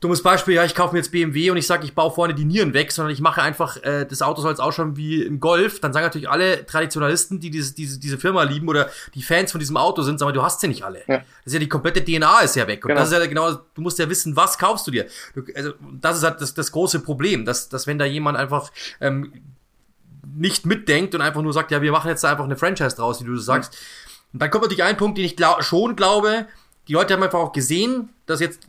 [0.00, 2.44] dummes Beispiel, ja, ich kaufe mir jetzt BMW und ich sage, ich baue vorne die
[2.44, 5.80] Nieren weg, sondern ich mache einfach, äh, das Auto soll jetzt ausschauen wie im Golf,
[5.80, 9.58] dann sagen natürlich alle Traditionalisten, die diese, diese, diese Firma lieben oder die Fans von
[9.58, 10.98] diesem Auto sind, sagen, du hast sie nicht alle.
[11.06, 11.18] Ja.
[11.18, 12.84] Das ist ja die komplette DNA ist ja weg.
[12.84, 13.00] Und genau.
[13.00, 15.06] das ist ja genau, du musst ja wissen, was kaufst du dir.
[15.34, 18.70] Du, also, das ist halt das, das große Problem, dass, dass wenn da jemand einfach
[19.00, 19.32] ähm,
[20.36, 23.26] nicht mitdenkt und einfach nur sagt, ja, wir machen jetzt einfach eine Franchise draus, wie
[23.26, 23.72] du sagst.
[23.72, 23.80] Ja.
[24.34, 26.46] Und dann kommt natürlich ein Punkt, den ich glaub, schon glaube,
[26.88, 28.60] die Leute haben einfach auch gesehen, dass jetzt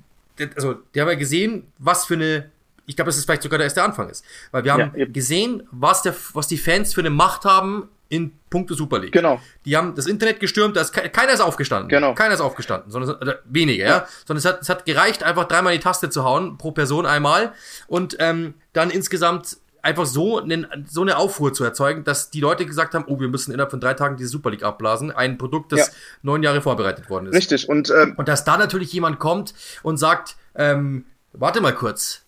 [0.55, 2.51] also, die haben ja gesehen, was für eine,
[2.85, 4.23] ich glaube, das ist vielleicht sogar der erste Anfang ist.
[4.51, 8.31] Weil wir haben ja, gesehen, was, der, was die Fans für eine Macht haben in
[8.49, 9.11] puncto Super League.
[9.11, 9.41] Genau.
[9.65, 11.89] Die haben das Internet gestürmt, da ist keiner ist aufgestanden.
[11.89, 12.13] Genau.
[12.13, 13.97] Keiner ist aufgestanden, sondern oder weniger, ja.
[13.97, 14.07] ja.
[14.25, 17.53] Sondern es hat, es hat gereicht, einfach dreimal die Taste zu hauen, pro Person einmal.
[17.87, 22.65] Und ähm, dann insgesamt einfach so, einen, so eine Aufruhr zu erzeugen, dass die Leute
[22.65, 25.11] gesagt haben, oh, wir müssen innerhalb von drei Tagen diese Super League abblasen.
[25.11, 25.93] Ein Produkt, das ja.
[26.23, 27.35] neun Jahre vorbereitet worden ist.
[27.35, 27.69] Richtig.
[27.69, 32.23] Und, ähm, und dass da natürlich jemand kommt und sagt, ähm, warte mal kurz,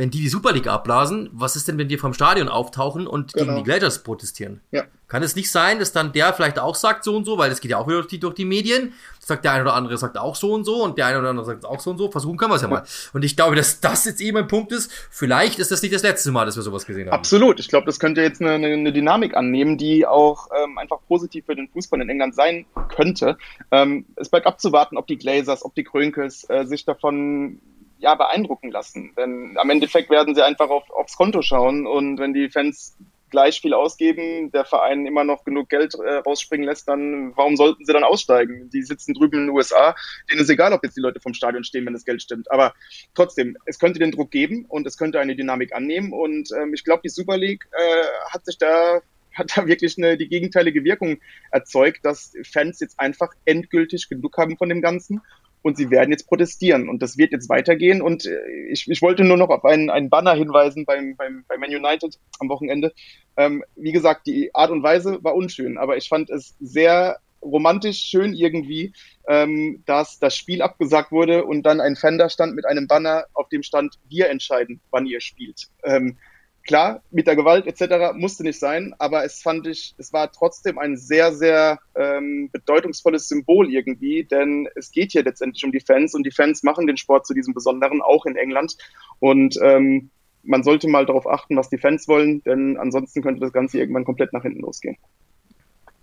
[0.00, 3.34] wenn die die Super League abblasen, was ist denn, wenn die vom Stadion auftauchen und
[3.34, 3.44] genau.
[3.44, 4.62] gegen die Gladiators protestieren?
[4.70, 4.84] Ja.
[5.08, 7.60] Kann es nicht sein, dass dann der vielleicht auch sagt so und so, weil das
[7.60, 8.94] geht ja auch wieder durch die, durch die Medien.
[9.18, 11.44] Sagt der eine oder andere sagt auch so und so und der eine oder andere
[11.44, 12.10] sagt auch so und so.
[12.10, 12.84] Versuchen können wir es ja mal.
[13.12, 14.90] Und ich glaube, dass das jetzt eben ein Punkt ist.
[15.10, 17.14] Vielleicht ist das nicht das letzte Mal, dass wir sowas gesehen haben.
[17.14, 17.60] Absolut.
[17.60, 21.56] Ich glaube, das könnte jetzt eine, eine Dynamik annehmen, die auch ähm, einfach positiv für
[21.56, 23.36] den Fußball in England sein könnte.
[23.70, 27.60] Ähm, es bleibt abzuwarten, ob die Glazers, ob die Krönkes äh, sich davon
[28.00, 29.12] ja, beeindrucken lassen.
[29.16, 32.96] Denn am Endeffekt werden sie einfach auf, aufs Konto schauen und wenn die Fans
[33.30, 37.84] gleich viel ausgeben, der Verein immer noch genug Geld äh, rausspringen lässt, dann warum sollten
[37.84, 38.68] sie dann aussteigen?
[38.70, 39.94] Die sitzen drüben in den USA,
[40.30, 42.50] denen ist egal, ob jetzt die Leute vom Stadion stehen, wenn das Geld stimmt.
[42.50, 42.74] Aber
[43.14, 46.84] trotzdem, es könnte den Druck geben und es könnte eine Dynamik annehmen und ähm, ich
[46.84, 49.00] glaube, die Super League äh, hat sich da
[49.34, 51.20] hat da wirklich eine, die gegenteilige Wirkung
[51.52, 55.20] erzeugt, dass Fans jetzt einfach endgültig genug haben von dem Ganzen
[55.62, 58.38] und sie werden jetzt protestieren und das wird jetzt weitergehen und äh,
[58.70, 62.18] ich, ich wollte nur noch auf einen, einen Banner hinweisen beim, beim, bei Man United
[62.38, 62.92] am Wochenende.
[63.36, 68.00] Ähm, wie gesagt, die Art und Weise war unschön, aber ich fand es sehr romantisch
[68.00, 68.92] schön irgendwie,
[69.28, 73.24] ähm, dass das Spiel abgesagt wurde und dann ein Fan da stand mit einem Banner,
[73.34, 75.68] auf dem stand, wir entscheiden, wann ihr spielt.
[75.84, 76.18] Ähm,
[76.66, 78.14] Klar, mit der Gewalt etc.
[78.14, 83.28] musste nicht sein, aber es fand ich, es war trotzdem ein sehr, sehr ähm, bedeutungsvolles
[83.28, 86.98] Symbol irgendwie, denn es geht hier letztendlich um die Fans und die Fans machen den
[86.98, 88.76] Sport zu diesem Besonderen, auch in England.
[89.20, 90.10] Und ähm,
[90.42, 94.04] man sollte mal darauf achten, was die Fans wollen, denn ansonsten könnte das Ganze irgendwann
[94.04, 94.96] komplett nach hinten losgehen.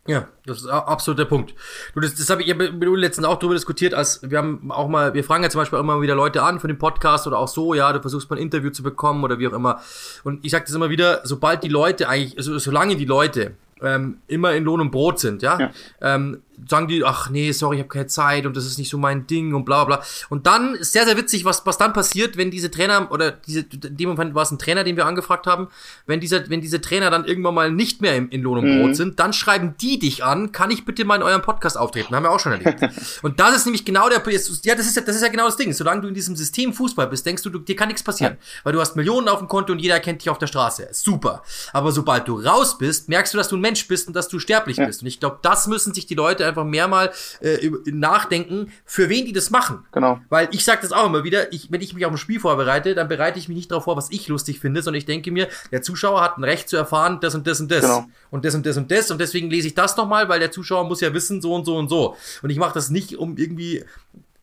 [0.08, 1.54] Ja, das ist absolut der Punkt.
[1.94, 4.72] Du, das, das habe ich ja mit du letztens auch darüber diskutiert, als wir haben
[4.72, 7.38] auch mal, wir fragen ja zum Beispiel immer wieder Leute an für den Podcast oder
[7.38, 9.82] auch so, ja, du versuchst mal ein Interview zu bekommen oder wie auch immer.
[10.24, 14.18] Und ich sage das immer wieder, sobald die Leute eigentlich, also solange die Leute ähm,
[14.28, 15.72] immer in Lohn und Brot sind, ja, ja.
[16.02, 18.98] Ähm, sagen die, ach nee, sorry, ich habe keine Zeit und das ist nicht so
[18.98, 20.02] mein Ding und bla bla.
[20.30, 23.60] Und dann ist sehr, sehr witzig, was, was dann passiert, wenn diese Trainer, oder diese,
[23.60, 25.68] in dem Moment war es ein Trainer, den wir angefragt haben,
[26.08, 28.90] wenn diese, wenn diese Trainer dann irgendwann mal nicht mehr in, in Lohn und Brot
[28.90, 28.96] mhm.
[28.96, 32.16] sind, dann schreiben die dich an, kann ich bitte mal in eurem Podcast auftreten?
[32.16, 32.82] Haben wir auch schon erlebt.
[33.22, 35.58] und das ist nämlich genau der, ja, das ist ja, das ist ja genau das
[35.58, 35.74] Ding.
[35.74, 38.38] Solange du in diesem System Fußball bist, denkst du, du dir kann nichts passieren.
[38.40, 38.62] Ja.
[38.64, 40.88] Weil du hast Millionen auf dem Konto und jeder kennt dich auf der Straße.
[40.92, 41.44] Super.
[41.74, 44.40] Aber sobald du raus bist, merkst du, dass du ein Mensch bist und dass du
[44.40, 44.86] sterblich ja.
[44.86, 45.02] bist.
[45.02, 47.12] Und ich glaube, das müssen sich die Leute einfach mehr mal
[47.42, 49.86] äh, nachdenken, für wen die das machen.
[49.92, 50.20] Genau.
[50.30, 52.96] Weil ich sage das auch immer wieder, ich, wenn ich mich auf ein Spiel vorbereite,
[52.96, 55.50] dann bereite ich mich nicht darauf vor, was ich lustig finde, sondern ich denke mir,
[55.72, 57.82] der Zuschauer hat ein Recht zu erfahren, das und das und das.
[57.82, 58.06] Genau.
[58.32, 59.12] Und das und das und das.
[59.12, 61.76] Und deswegen lese ich das nochmal, weil der Zuschauer muss ja wissen, so und so
[61.76, 62.16] und so.
[62.42, 63.84] Und ich mache das nicht, um irgendwie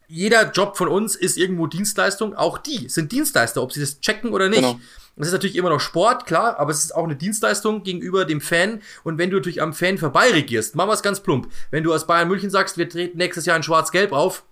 [0.09, 2.34] jeder Job von uns ist irgendwo Dienstleistung.
[2.34, 4.62] Auch die sind Dienstleister, ob sie das checken oder nicht.
[4.62, 4.78] Genau.
[5.16, 8.40] Das ist natürlich immer noch Sport, klar, aber es ist auch eine Dienstleistung gegenüber dem
[8.40, 8.82] Fan.
[9.05, 11.48] Und wenn du natürlich am Fan vorbeiregierst, machen wir es ganz plump.
[11.70, 14.44] Wenn du aus Bayern München sagst, wir treten nächstes Jahr in Schwarz-Gelb auf,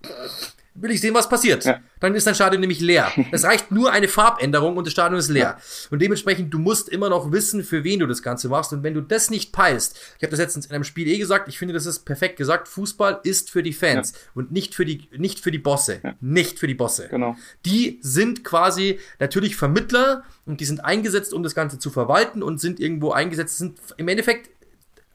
[0.75, 1.65] will ich sehen, was passiert.
[1.65, 1.81] Ja.
[2.01, 3.13] Dann ist dein Stadion nämlich leer.
[3.33, 5.57] Es reicht nur eine Farbänderung und das Stadion ist leer.
[5.59, 5.89] Ja.
[5.91, 8.73] Und dementsprechend, du musst immer noch wissen, für wen du das Ganze machst.
[8.73, 11.49] Und wenn du das nicht peilst, ich habe das letztens in einem Spiel eh gesagt,
[11.49, 14.19] ich finde, das ist perfekt gesagt, Fußball ist für die Fans ja.
[14.35, 16.01] und nicht für die, nicht für die Bosse.
[16.21, 17.09] Nicht für die Bosse.
[17.09, 17.37] Genau.
[17.65, 22.61] Die sind quasi natürlich Vermittler und die sind eingesetzt, um das Ganze zu verwalten und
[22.61, 24.51] sind irgendwo eingesetzt, sind im Endeffekt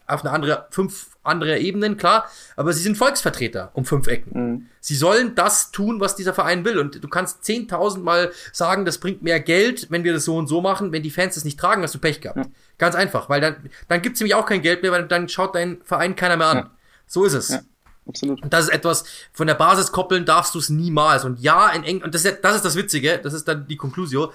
[0.08, 4.32] auf eine andere, fünf andere Ebenen, klar, aber sie sind Volksvertreter um fünf Ecken.
[4.34, 4.66] Mhm.
[4.80, 6.80] Sie sollen das tun, was dieser Verein will.
[6.80, 10.62] Und du kannst zehntausendmal sagen, das bringt mehr Geld, wenn wir das so und so
[10.62, 10.94] machen.
[10.94, 12.38] Wenn die Fans das nicht tragen, hast du Pech gehabt.
[12.38, 12.46] Ja.
[12.78, 15.82] Ganz einfach, weil dann, dann gibt's nämlich auch kein Geld mehr, weil dann schaut dein
[15.84, 16.58] Verein keiner mehr an.
[16.58, 16.72] Ja.
[17.06, 17.50] So ist es.
[17.50, 17.60] Ja.
[18.08, 18.42] Absolut.
[18.42, 19.04] Und das ist etwas,
[19.34, 21.26] von der Basis koppeln darfst du es niemals.
[21.26, 23.76] Und ja, in England, und das ist, das ist das Witzige, das ist dann die
[23.76, 24.32] Conclusio,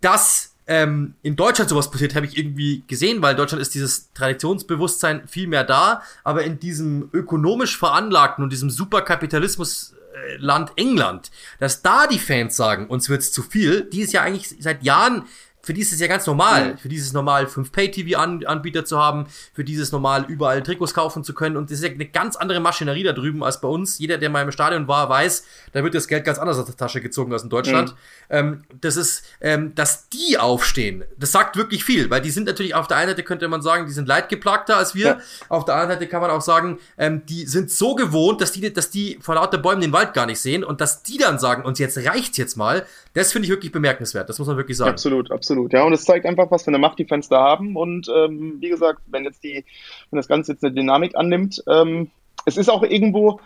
[0.00, 4.12] dass ähm, in Deutschland sowas passiert, habe ich irgendwie gesehen, weil in Deutschland ist dieses
[4.12, 12.06] Traditionsbewusstsein viel mehr da, aber in diesem ökonomisch veranlagten und diesem Superkapitalismusland England, dass da
[12.06, 15.24] die Fans sagen, uns wird's zu viel, die ist ja eigentlich seit Jahren
[15.64, 16.78] für die ist es ja ganz normal, mhm.
[16.78, 21.56] für dieses normal 5 Pay-TV-Anbieter zu haben, für dieses normal überall Trikots kaufen zu können.
[21.56, 23.98] Und das ist ja eine ganz andere Maschinerie da drüben als bei uns.
[23.98, 26.76] Jeder, der mal im Stadion war, weiß, da wird das Geld ganz anders aus der
[26.76, 27.90] Tasche gezogen als in Deutschland.
[27.90, 27.96] Mhm.
[28.30, 32.74] Ähm, das ist, ähm, dass die aufstehen, das sagt wirklich viel, weil die sind natürlich
[32.74, 35.06] auf der einen Seite könnte man sagen, die sind leidgeplagter als wir.
[35.06, 35.18] Ja.
[35.48, 38.72] Auf der anderen Seite kann man auch sagen, ähm, die sind so gewohnt, dass die,
[38.72, 41.64] dass die vor lauter Bäumen den Wald gar nicht sehen und dass die dann sagen,
[41.64, 44.28] uns jetzt reicht's jetzt mal, das finde ich wirklich bemerkenswert.
[44.28, 44.90] Das muss man wirklich sagen.
[44.90, 45.53] Absolut, absolut.
[45.72, 47.76] Ja, und es zeigt einfach, was für eine Macht die da haben.
[47.76, 49.64] Und ähm, wie gesagt, wenn jetzt die,
[50.10, 52.10] wenn das Ganze jetzt eine Dynamik annimmt, ähm,
[52.46, 53.40] es ist auch irgendwo,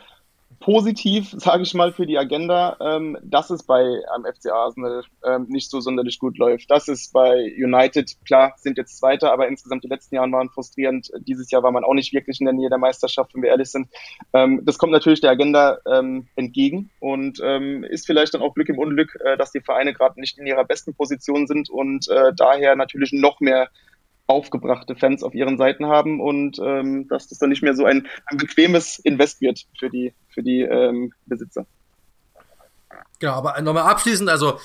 [0.61, 5.47] positiv, sage ich mal, für die Agenda, ähm, dass es bei am FC Arsenal ähm,
[5.49, 6.71] nicht so sonderlich gut läuft.
[6.71, 11.11] Das ist bei United, klar, sind jetzt Zweiter, aber insgesamt die letzten Jahre waren frustrierend.
[11.21, 13.71] Dieses Jahr war man auch nicht wirklich in der Nähe der Meisterschaft, wenn wir ehrlich
[13.71, 13.89] sind.
[14.33, 18.69] Ähm, das kommt natürlich der Agenda ähm, entgegen und ähm, ist vielleicht dann auch Glück
[18.69, 22.33] im Unglück, äh, dass die Vereine gerade nicht in ihrer besten Position sind und äh,
[22.35, 23.69] daher natürlich noch mehr
[24.29, 28.07] aufgebrachte Fans auf ihren Seiten haben und ähm, dass das dann nicht mehr so ein,
[28.27, 31.67] ein bequemes Invest wird für die, für die ähm, Besitzer.
[33.19, 34.61] Genau, aber nochmal abschließend, also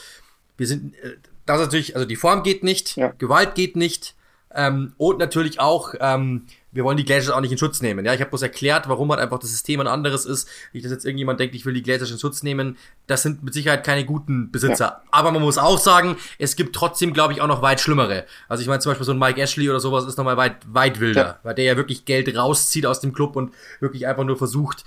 [0.58, 3.14] wir sind, äh, das natürlich, also die Form geht nicht, ja.
[3.18, 4.16] Gewalt geht nicht
[4.54, 8.06] ähm, und natürlich auch, ähm, wir wollen die Glazers auch nicht in Schutz nehmen.
[8.06, 10.50] Ja, ich habe bloß erklärt, warum halt einfach das System ein anderes ist.
[10.74, 12.78] Nicht, dass jetzt irgendjemand denkt, ich will die Glazers in Schutz nehmen.
[13.08, 14.86] Das sind mit Sicherheit keine guten Besitzer.
[14.86, 15.04] Ja.
[15.12, 18.26] Aber man muss auch sagen, es gibt trotzdem, glaube ich, auch noch weit schlimmere.
[18.48, 21.00] Also ich meine zum Beispiel so ein Mike Ashley oder sowas ist nochmal weit, weit
[21.00, 21.40] wilder, ja.
[21.44, 24.84] weil der ja wirklich Geld rauszieht aus dem Club und wirklich einfach nur versucht,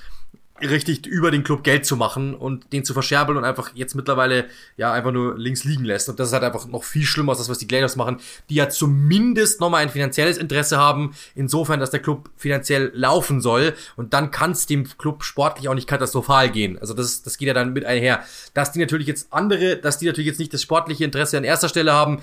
[0.61, 4.47] richtig über den Club Geld zu machen und den zu verscherbeln und einfach jetzt mittlerweile
[4.77, 6.09] ja einfach nur links liegen lässt.
[6.09, 8.55] Und das ist halt einfach noch viel schlimmer als das, was die Glazers machen, die
[8.55, 13.75] ja zumindest nochmal ein finanzielles Interesse haben, insofern, dass der Club finanziell laufen soll.
[13.97, 16.79] Und dann kann es dem Club sportlich auch nicht katastrophal gehen.
[16.79, 18.25] Also das, das geht ja dann mit einher.
[18.55, 21.69] Dass die natürlich jetzt andere, dass die natürlich jetzt nicht das sportliche Interesse an erster
[21.69, 22.23] Stelle haben,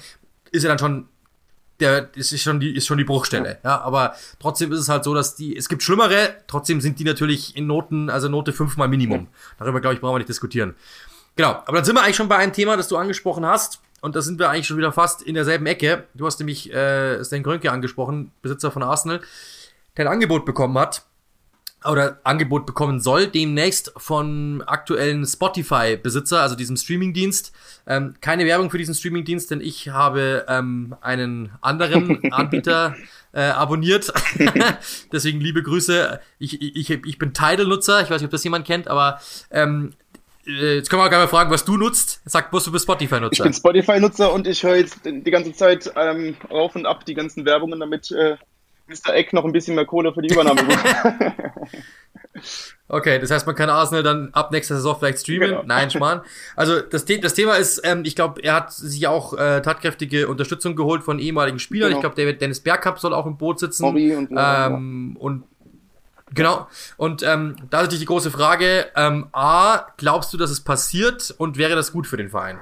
[0.52, 1.08] ist ja dann schon
[1.80, 3.60] der das ist schon die ist schon die Bruchstelle.
[3.64, 7.04] Ja, aber trotzdem ist es halt so, dass die es gibt schlimmere, trotzdem sind die
[7.04, 9.28] natürlich in Noten, also Note fünfmal Minimum.
[9.60, 10.76] Darüber glaube ich brauchen wir nicht diskutieren.
[11.36, 14.16] Genau, aber dann sind wir eigentlich schon bei einem Thema, das du angesprochen hast und
[14.16, 16.06] da sind wir eigentlich schon wieder fast in derselben Ecke.
[16.14, 19.22] Du hast nämlich äh, Stan Grönke angesprochen, Besitzer von Arsenal,
[19.98, 21.04] der ein Angebot bekommen hat
[21.90, 27.52] oder Angebot bekommen soll, demnächst von aktuellen Spotify-Besitzer, also diesem Streamingdienst.
[27.86, 32.96] Ähm, keine Werbung für diesen Streamingdienst, denn ich habe ähm, einen anderen Anbieter
[33.34, 34.14] äh, abonniert.
[35.12, 36.20] Deswegen liebe Grüße.
[36.40, 39.20] Ich, ich, ich bin Tidal-Nutzer, ich weiß nicht, ob das jemand kennt, aber
[39.52, 39.94] ähm,
[40.46, 42.22] äh, Jetzt können wir auch gerne mal fragen, was du nutzt.
[42.26, 43.34] Sag bloß, du bist Spotify-Nutzer.
[43.34, 47.14] Ich bin Spotify-Nutzer und ich höre jetzt die ganze Zeit ähm, rauf und ab die
[47.14, 48.38] ganzen Werbungen, damit äh,
[48.88, 49.14] Mr.
[49.14, 50.62] Eck noch ein bisschen mehr Kohle für die Übernahme
[52.88, 55.50] Okay, das heißt, man kann Arsenal dann ab nächster Saison vielleicht streamen.
[55.50, 55.64] Genau.
[55.66, 56.22] Nein, Schmarrn.
[56.56, 60.76] Also das, das Thema ist, ähm, ich glaube, er hat sich auch äh, tatkräftige Unterstützung
[60.76, 61.90] geholt von ehemaligen Spielern.
[61.90, 62.00] Genau.
[62.00, 63.84] Ich glaube, David Dennis Bergkamp soll auch im Boot sitzen.
[63.84, 65.44] Mori und, ähm, und
[66.34, 66.68] Genau.
[66.98, 71.34] Und ähm, da ist natürlich die große Frage: ähm, A, glaubst du, dass es passiert
[71.38, 72.60] und wäre das gut für den Verein?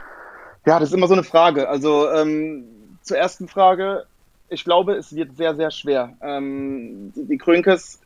[0.65, 1.69] Ja, das ist immer so eine Frage.
[1.69, 2.65] Also ähm,
[3.01, 4.05] zur ersten Frage:
[4.51, 6.17] ich glaube, es wird sehr, sehr schwer.
[6.21, 8.01] Ähm, die, die Krönkes,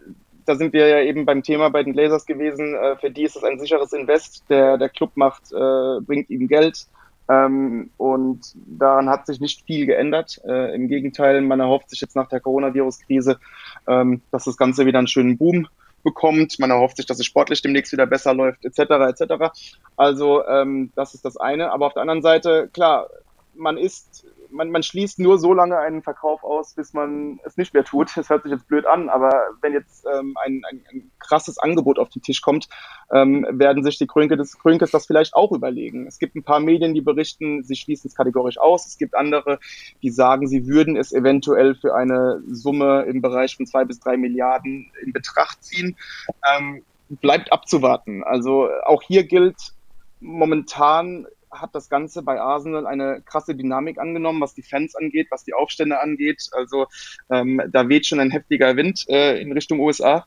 [0.46, 3.36] da sind wir ja eben beim Thema bei den Lasers gewesen, äh, für die ist
[3.36, 4.44] es ein sicheres Invest.
[4.48, 6.86] Der, der Club macht, äh, bringt ihm Geld.
[7.28, 10.40] Ähm, und daran hat sich nicht viel geändert.
[10.46, 13.40] Äh, Im Gegenteil, man erhofft sich jetzt nach der Coronavirus-Krise,
[13.88, 15.68] ähm, dass das Ganze wieder einen schönen Boom
[16.04, 16.60] bekommt.
[16.60, 18.80] Man erhofft sich, dass es sportlich demnächst wieder besser läuft, etc.
[19.20, 19.34] etc.
[19.98, 21.72] Also ähm, das ist das eine.
[21.72, 23.08] Aber auf der anderen Seite, klar,
[23.56, 27.74] man ist man, man schließt nur so lange einen Verkauf aus, bis man es nicht
[27.74, 28.16] mehr tut.
[28.16, 32.00] Das hört sich jetzt blöd an, aber wenn jetzt ähm, ein, ein, ein krasses Angebot
[32.00, 32.68] auf den Tisch kommt,
[33.12, 36.08] ähm, werden sich die Krönke des Krönkes das vielleicht auch überlegen.
[36.08, 38.88] Es gibt ein paar Medien, die berichten, sie schließen es kategorisch aus.
[38.88, 39.60] Es gibt andere,
[40.02, 44.18] die sagen, sie würden es eventuell für eine Summe im Bereich von zwei bis drei
[44.18, 45.98] Milliarden in Betracht ziehen.
[46.56, 48.24] Ähm, bleibt abzuwarten.
[48.24, 49.74] Also auch hier gilt,
[50.20, 51.28] momentan
[51.62, 55.54] hat das Ganze bei Arsenal eine krasse Dynamik angenommen, was die Fans angeht, was die
[55.54, 56.50] Aufstände angeht.
[56.52, 56.88] Also
[57.30, 60.26] ähm, da weht schon ein heftiger Wind äh, in Richtung USA.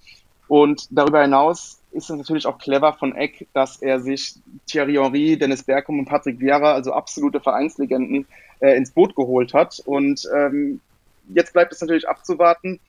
[0.49, 4.35] Und darüber hinaus ist es natürlich auch clever von Eck, dass er sich
[4.66, 8.26] Thierry Henry, Dennis Bergkamp und Patrick Vieira, also absolute Vereinslegenden,
[8.61, 9.81] äh, ins Boot geholt hat.
[9.85, 10.81] Und ähm,
[11.29, 12.81] jetzt bleibt es natürlich abzuwarten,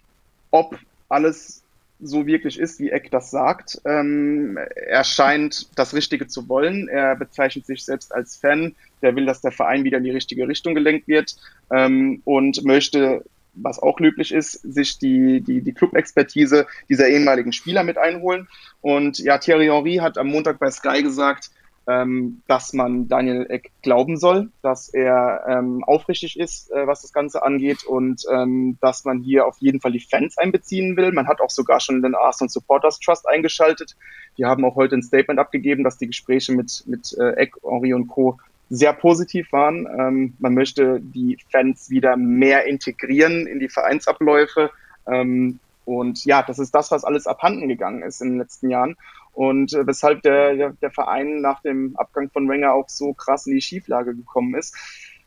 [0.51, 0.77] ob
[1.09, 1.63] alles
[2.01, 3.81] so wirklich ist, wie Eck das sagt.
[3.85, 6.87] Ähm, er scheint das Richtige zu wollen.
[6.87, 8.75] Er bezeichnet sich selbst als Fan.
[9.01, 11.35] Der will, dass der Verein wieder in die richtige Richtung gelenkt wird
[11.71, 17.83] ähm, und möchte, was auch löblich ist, sich die, die, die Club-Expertise dieser ehemaligen Spieler
[17.83, 18.47] mit einholen.
[18.81, 21.51] Und ja, Thierry Henry hat am Montag bei Sky gesagt,
[21.89, 27.13] ähm, dass man Daniel Eck glauben soll, dass er ähm, aufrichtig ist, äh, was das
[27.13, 31.11] Ganze angeht und ähm, dass man hier auf jeden Fall die Fans einbeziehen will.
[31.11, 33.95] Man hat auch sogar schon den Arsenal Supporters Trust eingeschaltet.
[34.37, 37.95] Die haben auch heute ein Statement abgegeben, dass die Gespräche mit, mit äh, Eck, Henri
[37.95, 38.37] und Co.
[38.69, 39.87] sehr positiv waren.
[39.87, 44.69] Ähm, man möchte die Fans wieder mehr integrieren in die Vereinsabläufe.
[45.07, 48.95] Ähm, und ja, das ist das, was alles abhanden gegangen ist in den letzten Jahren
[49.33, 53.55] und äh, weshalb der, der, Verein nach dem Abgang von Wenger auch so krass in
[53.55, 54.75] die Schieflage gekommen ist.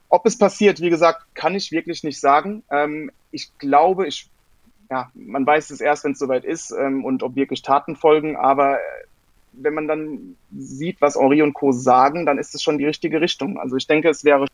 [0.08, 2.62] Ob es passiert, wie gesagt, kann ich wirklich nicht sagen.
[2.70, 4.28] Ähm, ich glaube, ich,
[4.90, 8.36] ja, man weiß es erst, wenn es soweit ist ähm, und ob wirklich Taten folgen,
[8.36, 8.78] aber
[9.52, 11.72] wenn man dann sieht, was Henri und Co.
[11.72, 13.58] sagen, dann ist es schon die richtige Richtung.
[13.58, 14.46] Also ich denke, es wäre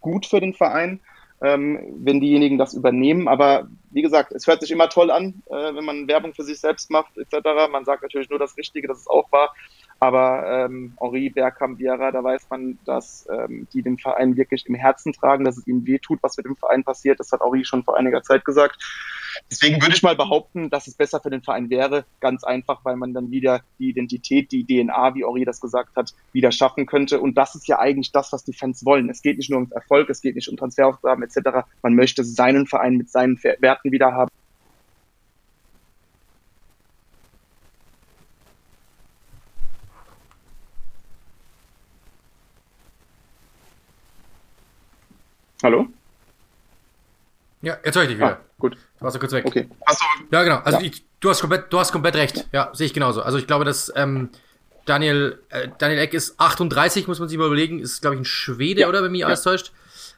[0.00, 1.00] gut für den Verein,
[1.44, 3.28] ähm, wenn diejenigen das übernehmen.
[3.28, 6.58] Aber wie gesagt, es hört sich immer toll an, äh, wenn man Werbung für sich
[6.58, 7.70] selbst macht, etc.
[7.70, 9.54] Man sagt natürlich nur das Richtige, das ist auch wahr.
[10.00, 14.74] Aber ähm, Henri Bergkamp, Viera, da weiß man, dass ähm, die den Verein wirklich im
[14.74, 17.20] Herzen tragen, dass es ihnen wehtut, was mit dem Verein passiert.
[17.20, 18.82] Das hat Henri schon vor einiger Zeit gesagt.
[19.50, 22.04] Deswegen würde ich mal behaupten, dass es besser für den Verein wäre.
[22.20, 26.14] Ganz einfach, weil man dann wieder die Identität, die DNA, wie Henri das gesagt hat,
[26.32, 27.20] wieder schaffen könnte.
[27.20, 29.08] Und das ist ja eigentlich das, was die Fans wollen.
[29.10, 31.66] Es geht nicht nur um Erfolg, es geht nicht um Transferaufgaben etc.
[31.82, 34.30] Man möchte seinen Verein mit seinen Werten wieder haben.
[45.64, 45.86] Hallo?
[47.62, 48.32] Ja, jetzt höre ich dich wieder.
[48.32, 48.74] Ah, gut.
[48.74, 49.46] Du warst du kurz weg.
[49.46, 49.66] Okay.
[49.86, 50.04] Achso.
[50.30, 50.58] Ja, genau.
[50.58, 50.84] Also ja.
[50.84, 52.46] Ich, du, hast komplett, du hast komplett recht.
[52.52, 53.22] Ja, sehe ich genauso.
[53.22, 54.28] Also ich glaube, dass ähm,
[54.84, 57.78] Daniel, äh, Daniel Eck ist 38, muss man sich mal überlegen.
[57.78, 58.88] Ist, glaube ich, ein Schwede, ja.
[58.90, 59.26] oder, wenn mich ja.
[59.26, 59.72] alles täuscht.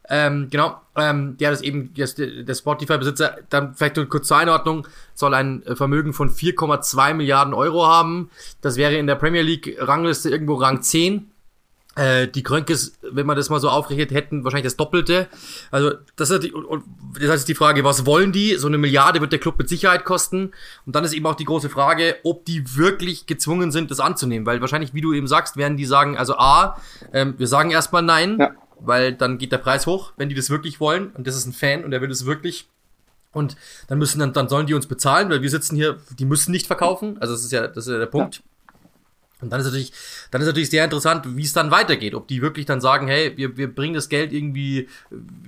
[0.09, 4.89] Ähm, genau, ähm, der ist eben der, der Spotify-Besitzer, dann vielleicht nur kurz zur Einordnung,
[5.15, 8.31] soll ein Vermögen von 4,2 Milliarden Euro haben.
[8.63, 11.31] Das wäre in der Premier League-Rangliste irgendwo Rang 10.
[11.97, 15.29] Äh, die Krönkes, wenn man das mal so aufrechnet, hätten wahrscheinlich das Doppelte.
[15.71, 16.85] Also das ist, die, und
[17.19, 18.57] das heißt die Frage, was wollen die?
[18.57, 20.53] So eine Milliarde wird der Club mit Sicherheit kosten.
[20.85, 24.45] Und dann ist eben auch die große Frage, ob die wirklich gezwungen sind, das anzunehmen.
[24.45, 26.77] Weil wahrscheinlich, wie du eben sagst, werden die sagen, also A,
[27.15, 28.51] ähm, wir sagen erstmal nein, ja.
[28.79, 31.13] weil dann geht der Preis hoch, wenn die das wirklich wollen.
[31.13, 32.69] Und das ist ein Fan und der will das wirklich.
[33.33, 33.57] Und
[33.89, 36.67] dann müssen dann, dann sollen die uns bezahlen, weil wir sitzen hier, die müssen nicht
[36.67, 37.17] verkaufen.
[37.21, 38.37] Also das ist ja, das ist ja der Punkt.
[38.37, 38.43] Ja.
[39.43, 39.93] Und dann ist natürlich,
[40.31, 42.15] dann ist natürlich sehr interessant, wie es dann weitergeht.
[42.15, 44.89] Ob die wirklich dann sagen, hey, wir, wir bringen das Geld irgendwie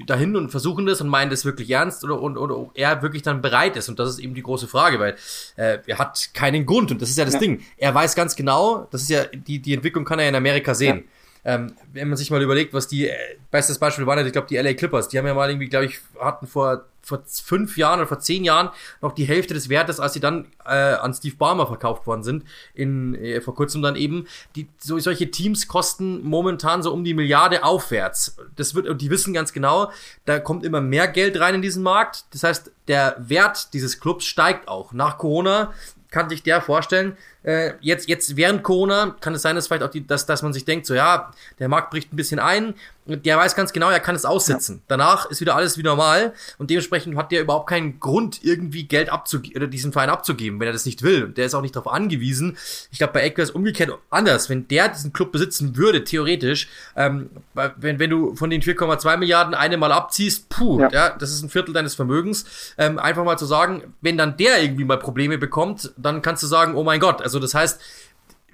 [0.06, 3.22] dahin und versuchen das und meinen das wirklich ernst oder, und, oder ob er wirklich
[3.22, 3.88] dann bereit ist.
[3.88, 5.16] Und das ist eben die große Frage, weil
[5.56, 7.40] äh, er hat keinen Grund und das ist ja das ja.
[7.40, 7.62] Ding.
[7.78, 10.98] Er weiß ganz genau, das ist ja, die, die Entwicklung kann er in Amerika sehen.
[10.98, 11.02] Ja.
[11.44, 13.16] Ähm, wenn man sich mal überlegt, was die, äh,
[13.50, 16.00] bestes Beispiel waren, ich glaube, die LA Clippers, die haben ja mal irgendwie, glaube ich,
[16.20, 18.68] hatten vor vor fünf Jahren oder vor zehn Jahren
[19.00, 22.44] noch die Hälfte des Wertes, als sie dann äh, an Steve Barmer verkauft worden sind.
[22.74, 24.26] In, äh, vor kurzem dann eben.
[24.56, 28.36] Die, so, solche Teams kosten momentan so um die Milliarde aufwärts.
[28.56, 29.90] Das wird, und die wissen ganz genau,
[30.26, 32.26] da kommt immer mehr Geld rein in diesen Markt.
[32.32, 34.92] Das heißt, der Wert dieses Clubs steigt auch.
[34.92, 35.72] Nach Corona
[36.10, 39.90] kann sich der vorstellen, äh, jetzt, jetzt während Corona kann es sein, dass vielleicht auch
[39.90, 42.74] die, dass, dass man sich denkt, so ja, der Markt bricht ein bisschen ein,
[43.08, 44.76] der weiß ganz genau, er kann es aussitzen.
[44.76, 44.82] Ja.
[44.88, 49.10] Danach ist wieder alles wie normal und dementsprechend hat der überhaupt keinen Grund, irgendwie Geld
[49.10, 51.28] abzugeben oder diesen Verein abzugeben, wenn er das nicht will.
[51.28, 52.56] Der ist auch nicht darauf angewiesen.
[52.90, 54.50] Ich glaube, bei Eck wäre es umgekehrt anders.
[54.50, 59.54] Wenn der diesen Club besitzen würde, theoretisch, ähm, wenn, wenn du von den 4,2 Milliarden
[59.54, 60.90] eine mal abziehst, puh, ja.
[60.90, 61.10] ja.
[61.10, 62.74] das ist ein Viertel deines Vermögens.
[62.76, 66.46] Ähm, einfach mal zu sagen, wenn dann der irgendwie mal Probleme bekommt, dann kannst du
[66.46, 67.80] sagen, oh mein Gott, also das heißt,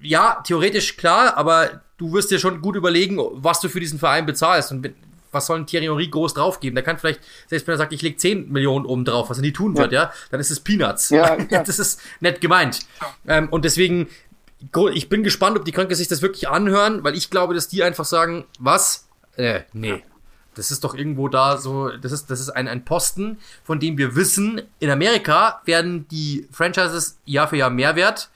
[0.05, 4.26] ja, theoretisch klar, aber du wirst dir schon gut überlegen, was du für diesen Verein
[4.26, 4.70] bezahlst.
[4.72, 4.94] Und
[5.32, 6.74] was soll ein Thierry Henry groß draufgeben?
[6.74, 9.42] Der kann vielleicht, selbst wenn er sagt, ich lege 10 Millionen oben drauf, was er
[9.42, 11.11] nie tun wird, ja, ja dann ist es Peanuts.
[11.11, 12.80] Ja, das ist nett gemeint.
[13.26, 14.09] Ähm, und deswegen,
[14.92, 17.82] ich bin gespannt, ob die Kranke sich das wirklich anhören, weil ich glaube, dass die
[17.82, 19.09] einfach sagen, was?
[19.36, 20.02] Äh, nee.
[20.55, 23.98] Das ist doch irgendwo da so, das ist, das ist ein, ein Posten, von dem
[23.98, 28.30] wir wissen, in Amerika werden die Franchises Jahr für Jahr mehr wert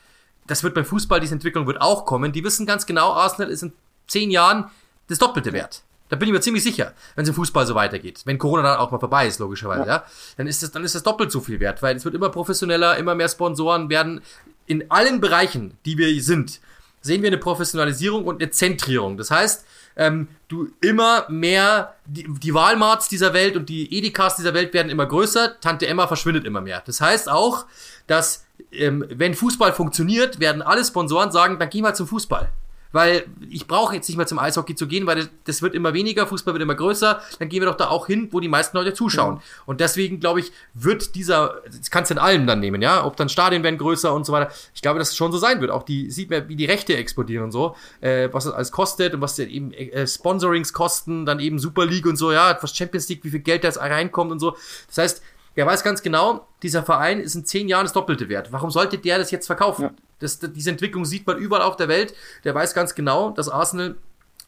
[0.49, 2.33] das wird beim Fußball, diese Entwicklung wird auch kommen.
[2.33, 3.73] Die wissen ganz genau, Arsenal ist in
[4.07, 4.71] zehn Jahren
[5.07, 5.83] das Doppelte wert.
[6.09, 8.23] Da bin ich mir ziemlich sicher, wenn es im Fußball so weitergeht.
[8.25, 9.97] Wenn Corona dann auch mal vorbei ist, logischerweise, ja.
[9.97, 10.05] ja
[10.39, 12.97] dann ist es, dann ist es doppelt so viel wert, weil es wird immer professioneller,
[12.97, 14.23] immer mehr Sponsoren werden.
[14.67, 16.61] In allen Bereichen, die wir sind,
[17.03, 19.19] sehen wir eine Professionalisierung und eine Zentrierung.
[19.19, 24.55] Das heißt, ähm, du immer mehr, die, die Walmarts dieser Welt und die Edekas dieser
[24.55, 26.83] Welt werden immer größer, Tante Emma verschwindet immer mehr.
[26.87, 27.67] Das heißt auch,
[28.07, 32.51] dass ähm, wenn Fußball funktioniert, werden alle Sponsoren sagen, dann geh mal zum Fußball.
[32.91, 36.27] Weil ich brauche jetzt nicht mehr zum Eishockey zu gehen, weil das wird immer weniger,
[36.27, 38.95] Fußball wird immer größer, dann gehen wir doch da auch hin, wo die meisten Leute
[38.95, 39.35] zuschauen.
[39.35, 39.41] Mhm.
[39.67, 43.17] Und deswegen, glaube ich, wird dieser, das kannst du in allem dann nehmen, ja, ob
[43.17, 44.51] dann Stadien werden größer und so weiter.
[44.75, 45.71] Ich glaube, dass es schon so sein wird.
[45.71, 49.13] Auch die, sieht man, wie die Rechte explodieren und so, äh, was das alles kostet
[49.13, 53.07] und was eben äh, Sponsorings kosten, dann eben Super League und so, ja, was Champions
[53.11, 54.57] League, wie viel Geld da jetzt reinkommt und so.
[54.87, 55.23] Das heißt,
[55.59, 58.53] der weiß ganz genau, dieser Verein ist in zehn Jahren das Doppelte wert.
[58.53, 59.83] Warum sollte der das jetzt verkaufen?
[59.83, 59.91] Ja.
[60.21, 62.15] Das, diese Entwicklung sieht man überall auf der Welt.
[62.45, 63.97] Der weiß ganz genau, dass Arsenal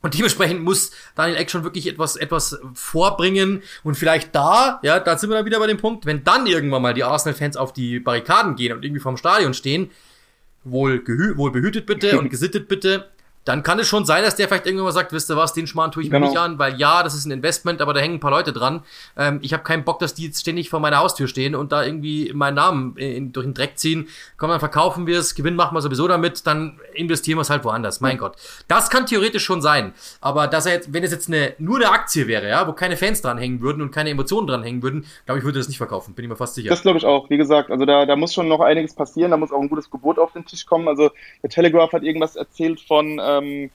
[0.02, 3.64] und dementsprechend muss Daniel Eck schon wirklich etwas, etwas vorbringen.
[3.82, 6.80] Und vielleicht da, ja, da sind wir dann wieder bei dem Punkt, wenn dann irgendwann
[6.80, 9.90] mal die Arsenal-Fans auf die Barrikaden gehen und irgendwie vorm Stadion stehen,
[10.62, 11.04] wohl,
[11.36, 13.10] wohl behütet bitte und gesittet bitte,
[13.44, 15.66] dann kann es schon sein, dass der vielleicht irgendwann mal sagt, wisst ihr was, den
[15.66, 16.20] Schmarrn tue ich genau.
[16.20, 18.52] mir nicht an, weil ja, das ist ein Investment, aber da hängen ein paar Leute
[18.52, 18.82] dran.
[19.16, 21.82] Ähm, ich habe keinen Bock, dass die jetzt ständig vor meiner Haustür stehen und da
[21.82, 24.08] irgendwie meinen Namen in, durch den Dreck ziehen.
[24.36, 27.64] Komm, dann verkaufen wir es, Gewinn machen wir sowieso damit, dann investieren wir es halt
[27.64, 28.00] woanders.
[28.00, 28.20] Mein mhm.
[28.20, 28.36] Gott.
[28.68, 29.94] Das kann theoretisch schon sein.
[30.20, 32.98] Aber dass er jetzt, wenn es jetzt eine, nur eine Aktie wäre, ja, wo keine
[32.98, 35.78] Fans dran hängen würden und keine Emotionen dran hängen würden, glaube ich, würde das nicht
[35.78, 36.14] verkaufen.
[36.14, 36.68] Bin ich mir fast sicher.
[36.68, 37.30] Das glaube ich auch.
[37.30, 39.30] Wie gesagt, also da, da muss schon noch einiges passieren.
[39.30, 40.88] Da muss auch ein gutes Gebot auf den Tisch kommen.
[40.88, 41.10] Also
[41.42, 43.70] der Telegraph hat irgendwas erzählt von, ähm,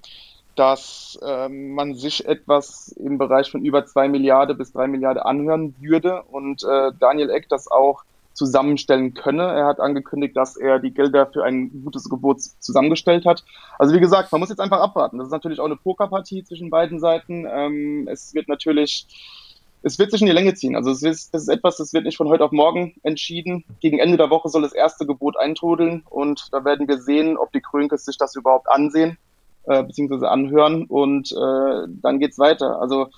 [0.55, 5.75] dass ähm, man sich etwas im Bereich von über zwei Milliarden bis drei Milliarden anhören
[5.79, 8.03] würde und äh, Daniel Eck das auch
[8.33, 9.43] zusammenstellen könne.
[9.43, 13.43] Er hat angekündigt, dass er die Gelder für ein gutes Gebot zusammengestellt hat.
[13.79, 15.17] Also wie gesagt, man muss jetzt einfach abwarten.
[15.17, 17.45] Das ist natürlich auch eine Pokerpartie zwischen beiden Seiten.
[17.49, 19.07] Ähm, es wird natürlich,
[19.83, 20.75] es wird sich in die Länge ziehen.
[20.75, 23.63] Also es ist, das ist etwas, das wird nicht von heute auf morgen entschieden.
[23.79, 27.53] Gegen Ende der Woche soll das erste Gebot eintrudeln und da werden wir sehen, ob
[27.53, 29.17] die Krönkes sich das überhaupt ansehen
[29.67, 32.79] äh, beziehungsweise anhören und äh, dann geht's weiter.
[32.81, 33.09] Also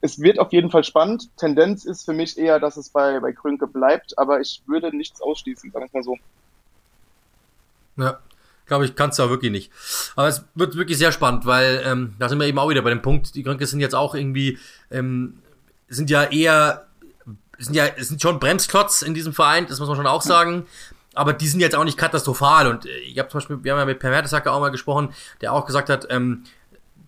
[0.00, 1.28] es wird auf jeden Fall spannend.
[1.36, 5.20] Tendenz ist für mich eher, dass es bei, bei Krönke bleibt, aber ich würde nichts
[5.20, 6.16] ausschließen, sagen wir mal so.
[7.96, 8.18] Ja,
[8.66, 9.72] glaube ich, kannst du auch wirklich nicht.
[10.14, 12.90] Aber es wird wirklich sehr spannend, weil ähm, da sind wir eben auch wieder bei
[12.90, 14.58] dem Punkt, die Krönke sind jetzt auch irgendwie,
[14.90, 15.38] ähm,
[15.88, 16.86] sind ja eher,
[17.58, 20.66] sind ja, sind schon Bremsklotz in diesem Verein, das muss man schon auch sagen
[21.16, 22.68] aber die sind jetzt auch nicht katastrophal.
[22.68, 25.08] Und äh, ich habe zum Beispiel, wir haben ja mit Per Mertesacker auch mal gesprochen,
[25.40, 26.44] der auch gesagt hat, ähm,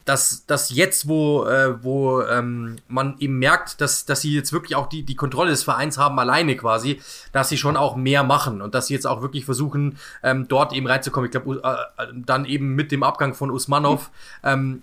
[0.04, 4.74] dass, dass jetzt, wo, äh, wo ähm, man eben merkt, dass, dass sie jetzt wirklich
[4.74, 7.00] auch die, die Kontrolle des Vereins haben, alleine quasi,
[7.32, 10.72] dass sie schon auch mehr machen und dass sie jetzt auch wirklich versuchen, ähm, dort
[10.72, 11.26] eben reinzukommen.
[11.26, 14.11] Ich glaube, äh, dann eben mit dem Abgang von Usmanov
[14.42, 14.82] ähm,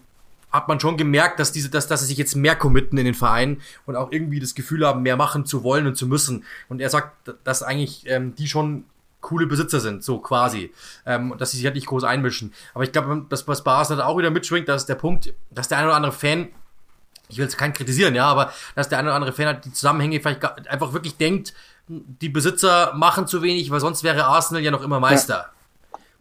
[0.51, 3.15] hat man schon gemerkt, dass diese, dass, dass sie sich jetzt mehr committen in den
[3.15, 6.43] Verein und auch irgendwie das Gefühl haben, mehr machen zu wollen und zu müssen.
[6.69, 8.86] Und er sagt, dass eigentlich ähm, die schon
[9.26, 10.71] coole Besitzer sind, so quasi.
[11.05, 12.53] Ähm, dass sie sich halt nicht groß einmischen.
[12.76, 15.67] Aber ich glaube, dass was bei Arsenal auch wieder mitschwingt, das ist der Punkt, dass
[15.67, 16.49] der eine oder andere Fan,
[17.28, 19.73] ich will jetzt keinen kritisieren, ja, aber dass der eine oder andere Fan halt die
[19.73, 21.53] Zusammenhänge vielleicht einfach wirklich denkt,
[21.88, 25.34] die Besitzer machen zu wenig, weil sonst wäre Arsenal ja noch immer Meister.
[25.34, 25.55] Ja.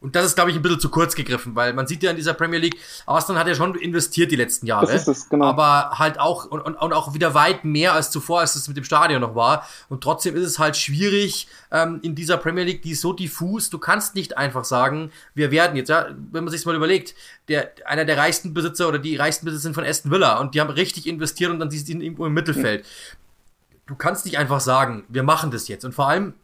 [0.05, 2.17] Und das ist, glaube ich, ein bisschen zu kurz gegriffen, weil man sieht ja in
[2.17, 2.77] dieser Premier League,
[3.07, 4.85] Arsenal hat ja schon investiert die letzten Jahre.
[4.85, 5.47] Das ist es, genau.
[5.47, 8.77] Aber halt auch, und, und, und auch wieder weit mehr als zuvor, als es mit
[8.77, 9.67] dem Stadion noch war.
[9.89, 13.71] Und trotzdem ist es halt schwierig ähm, in dieser Premier League, die ist so diffus,
[13.71, 17.15] du kannst nicht einfach sagen, wir werden jetzt, ja, wenn man sich mal überlegt,
[17.49, 20.61] der, einer der reichsten Besitzer oder die reichsten Besitzer sind von Aston Villa und die
[20.61, 22.83] haben richtig investiert und dann siehst du ihn irgendwo im Mittelfeld.
[22.83, 23.87] Mhm.
[23.87, 25.87] Du kannst nicht einfach sagen, wir machen das jetzt.
[25.87, 26.35] Und vor allem,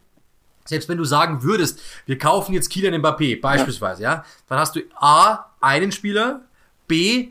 [0.65, 4.75] selbst wenn du sagen würdest, wir kaufen jetzt Kylian Mbappé beispielsweise, ja, ja dann hast
[4.75, 6.41] du A, einen Spieler,
[6.87, 7.29] B,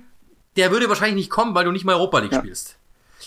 [0.57, 2.39] der würde wahrscheinlich nicht kommen, weil du nicht mal Europa League ja.
[2.41, 2.77] spielst.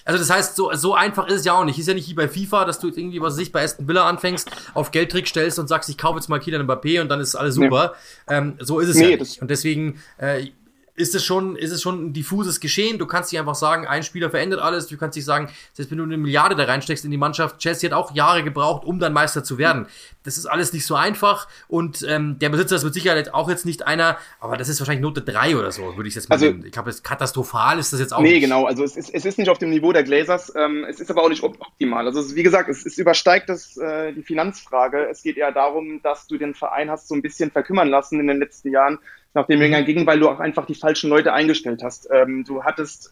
[0.05, 1.79] Also das heißt, so, so einfach ist es ja auch nicht.
[1.79, 4.07] Ist ja nicht wie bei FIFA, dass du irgendwie, was weiß ich, bei Aston Villa
[4.07, 7.35] anfängst, auf Geldtrick stellst und sagst, ich kaufe jetzt mal Kylian Mbappé und dann ist
[7.35, 7.93] alles super.
[8.27, 8.35] Nee.
[8.35, 9.41] Ähm, so ist es nee, ja nicht.
[9.41, 10.47] Und deswegen, äh,
[10.95, 12.99] ist es schon, ist es schon ein diffuses Geschehen.
[12.99, 14.87] Du kannst nicht einfach sagen, ein Spieler verändert alles.
[14.87, 17.89] Du kannst nicht sagen, selbst wenn du eine Milliarde da reinsteckst in die Mannschaft, Chelsea
[17.89, 19.87] hat auch Jahre gebraucht, um dann Meister zu werden.
[20.23, 23.65] Das ist alles nicht so einfach und ähm, der Besitzer ist mit Sicherheit auch jetzt
[23.65, 26.45] nicht einer, aber das ist wahrscheinlich Note 3 oder so, würde ich jetzt mal also,
[26.45, 26.65] nehmen.
[26.65, 28.41] Ich glaube, katastrophal ist das jetzt auch Nee, nicht.
[28.41, 28.65] genau.
[28.65, 30.51] Also es ist, es ist nicht auf dem Niveau der Glazers.
[30.55, 32.05] Ähm, es ist aber auch nicht optimal.
[32.05, 35.07] Also wie gesagt, es, es übersteigt das, äh, die Finanzfrage.
[35.09, 38.27] Es geht eher darum, dass du den Verein hast so ein bisschen verkümmern lassen in
[38.27, 38.99] den letzten Jahren
[39.33, 39.85] nachdem Wenger mhm.
[39.85, 42.07] ging, weil du auch einfach die falschen Leute eingestellt hast.
[42.11, 43.11] Ähm, du hattest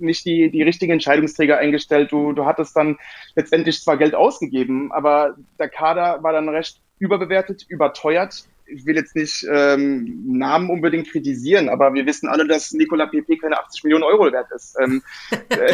[0.00, 2.12] nicht die, die richtigen Entscheidungsträger eingestellt.
[2.12, 2.98] Du, du hattest dann
[3.34, 9.16] letztendlich zwar Geld ausgegeben, aber der Kader war dann recht überbewertet, überteuert ich will jetzt
[9.16, 14.04] nicht ähm, Namen unbedingt kritisieren, aber wir wissen alle, dass Nicola Pepe keine 80 Millionen
[14.04, 14.76] Euro wert ist.
[14.80, 15.02] Ähm,
[15.48, 15.72] äh,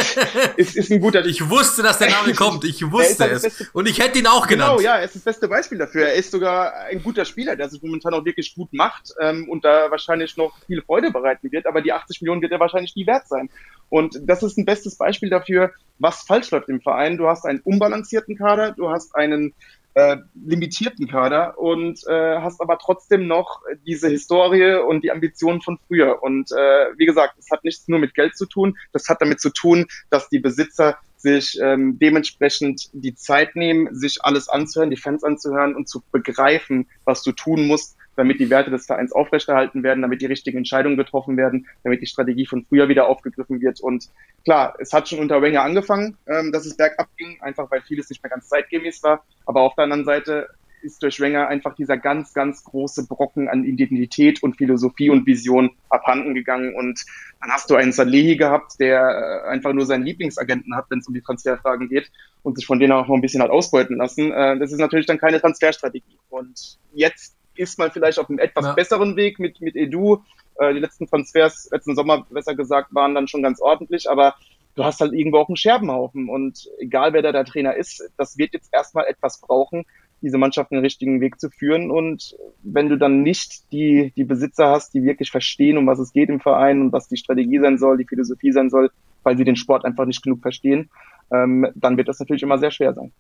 [0.57, 1.25] ist, ist ein guter.
[1.25, 2.65] Ich wusste, dass der Name kommt.
[2.65, 3.69] Ich wusste halt es.
[3.73, 4.79] Und ich hätte ihn auch genannt.
[4.79, 6.07] Genau, ja, er ist das beste Beispiel dafür.
[6.07, 9.65] Er ist sogar ein guter Spieler, der sich momentan auch wirklich gut macht ähm, und
[9.65, 11.67] da wahrscheinlich noch viel Freude bereiten wird.
[11.67, 13.51] Aber die 80 Millionen wird er wahrscheinlich nie wert sein.
[13.89, 17.17] Und das ist ein bestes Beispiel dafür, was falsch läuft im Verein.
[17.17, 19.55] Du hast einen unbalancierten Kader, du hast einen
[19.95, 25.79] äh, limitierten Kader und äh, hast aber trotzdem noch diese Historie und die Ambitionen von
[25.87, 26.23] früher.
[26.23, 29.41] Und äh, wie gesagt, es hat nichts nur mit Geld zu tun, das hat damit
[29.41, 34.99] zu tun, dass die Besitzer sich ähm, dementsprechend die Zeit nehmen, sich alles anzuhören, die
[34.99, 39.83] Fans anzuhören und zu begreifen, was du tun musst, damit die Werte des Vereins aufrechterhalten
[39.83, 43.81] werden, damit die richtigen Entscheidungen getroffen werden, damit die Strategie von früher wieder aufgegriffen wird.
[43.81, 44.11] Und
[44.45, 48.11] klar, es hat schon unter Wenger angefangen, ähm, dass es bergab ging, einfach weil vieles
[48.11, 49.25] nicht mehr ganz zeitgemäß war.
[49.47, 50.49] Aber auf der anderen Seite
[50.85, 55.71] ist durch Wenger einfach dieser ganz, ganz große Brocken an Identität und Philosophie und Vision
[55.89, 56.75] abhanden gegangen.
[56.77, 57.03] Und
[57.41, 61.09] dann hast du einen Salehi gehabt, der äh, einfach nur seinen Lieblingsagenten hat, wenn es
[61.09, 62.11] um die Transferfragen geht
[62.43, 64.31] und sich von denen auch noch ein bisschen hat ausbeuten lassen.
[64.31, 66.19] Äh, das ist natürlich dann keine Transferstrategie.
[66.31, 68.73] Und jetzt ist man vielleicht auf einem etwas ja.
[68.75, 70.23] besseren Weg mit, mit Edu,
[70.57, 74.35] Äh, die letzten Transfers, letzten Sommer besser gesagt, waren dann schon ganz ordentlich, aber
[74.77, 76.29] du hast halt irgendwo auch einen Scherbenhaufen.
[76.29, 79.85] Und egal wer da der Trainer ist, das wird jetzt erstmal etwas brauchen,
[80.25, 81.91] diese Mannschaft den richtigen Weg zu führen.
[81.91, 86.13] Und wenn du dann nicht die, die Besitzer hast, die wirklich verstehen, um was es
[86.13, 88.91] geht im Verein und was die Strategie sein soll, die Philosophie sein soll,
[89.23, 90.91] weil sie den Sport einfach nicht genug verstehen,
[91.31, 93.13] ähm, dann wird das natürlich immer sehr schwer sein.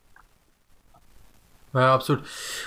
[1.75, 2.23] Ja, absolut.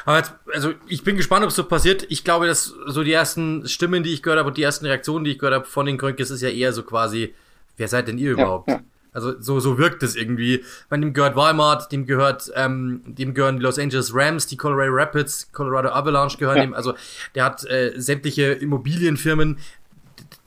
[0.05, 2.05] Aber jetzt, also ich bin gespannt, ob es so passiert.
[2.09, 5.23] Ich glaube, dass so die ersten Stimmen, die ich gehört habe und die ersten Reaktionen,
[5.23, 7.33] die ich gehört habe von den Krönkes, ist ja eher so quasi,
[7.77, 8.67] wer seid denn ihr überhaupt?
[8.67, 8.81] Ja, ja.
[9.17, 10.63] Also so, so wirkt es irgendwie.
[10.89, 14.91] Bei dem gehört Walmart, dem gehört, ähm, dem gehören die Los Angeles Rams, die Colorado
[14.93, 16.63] Rapids, Colorado Avalanche gehören ja.
[16.63, 16.73] dem.
[16.75, 16.93] Also
[17.33, 19.57] der hat äh, sämtliche Immobilienfirmen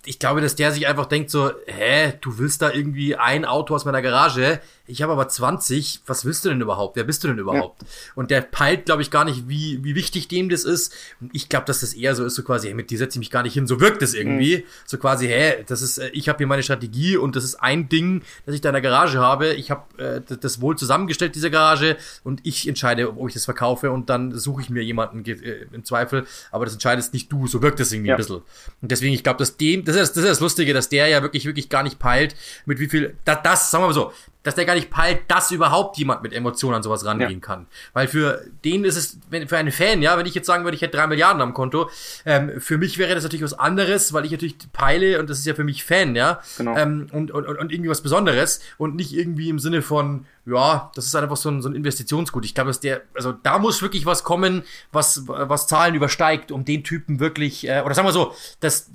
[0.07, 3.75] ich glaube, dass der sich einfach denkt so, hä, du willst da irgendwie ein Auto
[3.75, 4.61] aus meiner Garage,
[4.91, 6.97] ich habe aber 20, was willst du denn überhaupt?
[6.97, 7.83] Wer bist du denn überhaupt?
[7.83, 7.89] Ja.
[8.17, 10.93] Und der peilt, glaube ich, gar nicht, wie, wie wichtig dem das ist.
[11.21, 13.21] Und ich glaube, dass das eher so ist, so quasi, hey, mit dir setze ich
[13.21, 14.59] mich gar nicht hin, so wirkt es irgendwie.
[14.59, 14.63] Mhm.
[14.87, 17.89] So quasi, hä, das ist, äh, ich habe hier meine Strategie und das ist ein
[17.89, 19.55] Ding, das ich da in der Garage habe.
[19.55, 23.91] Ich habe äh, das wohl zusammengestellt, diese Garage, und ich entscheide, ob ich das verkaufe
[23.91, 27.63] und dann suche ich mir jemanden äh, im Zweifel, aber das entscheidest nicht du, so
[27.63, 28.15] wirkt es irgendwie ja.
[28.15, 28.43] ein bisschen.
[28.83, 31.23] Und deswegen, ich glaube, dass dem, das ist, das ist das Lustige, dass der ja
[31.23, 32.35] wirklich, wirklich gar nicht peilt,
[32.67, 34.13] mit wie viel, das, das sagen wir mal so,
[34.43, 37.39] dass der gar nicht peilt, dass überhaupt jemand mit Emotionen an sowas rangehen ja.
[37.39, 37.67] kann.
[37.93, 40.77] Weil für den ist es, wenn, für einen Fan, ja, wenn ich jetzt sagen würde,
[40.77, 41.91] ich hätte drei Milliarden am Konto,
[42.25, 45.47] ähm, für mich wäre das natürlich was anderes, weil ich natürlich peile und das ist
[45.47, 46.41] ja für mich Fan, ja.
[46.57, 46.77] Genau.
[46.77, 51.07] Ähm, und, und, und irgendwie was Besonderes und nicht irgendwie im Sinne von, ja, das
[51.07, 52.45] ist einfach so ein, so ein Investitionsgut.
[52.45, 56.65] Ich glaube, dass der, also da muss wirklich was kommen, was, was Zahlen übersteigt, um
[56.65, 58.91] den Typen wirklich, äh, oder sagen wir so, dass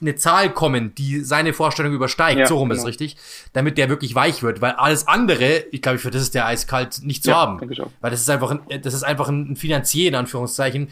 [0.00, 2.80] eine Zahl kommen, die seine Vorstellung übersteigt, ja, so rum genau.
[2.80, 3.16] ist richtig,
[3.52, 7.02] damit der wirklich weich wird, weil alles andere, ich glaube, für das ist der eiskalt
[7.02, 7.60] nicht zu ja, haben.
[8.00, 10.88] Weil das ist einfach ein, das ist einfach ein Finanzier, in Anführungszeichen.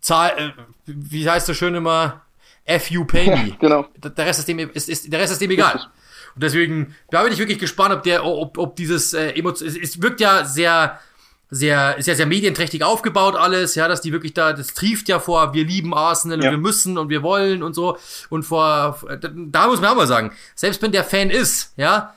[0.00, 0.50] Zahl, äh,
[0.86, 2.22] wie heißt das schön immer?
[2.66, 3.48] FU Pay Me.
[3.48, 3.86] Ja, genau.
[3.96, 5.72] Der Rest ist dem, ist, ist, der Rest ist dem egal.
[5.72, 5.90] Richtig.
[6.34, 9.76] Und deswegen, da bin ich wirklich gespannt, ob der, ob, ob dieses äh, Emotion, es,
[9.76, 10.98] es wirkt ja sehr,
[11.50, 15.20] sehr, ist ja sehr medienträchtig aufgebaut alles, ja, dass die wirklich da, das trieft ja
[15.20, 16.46] vor, wir lieben Arsenal ja.
[16.46, 17.98] und wir müssen und wir wollen und so.
[18.30, 22.14] Und vor, da muss man auch mal sagen, selbst wenn der Fan ist, ja,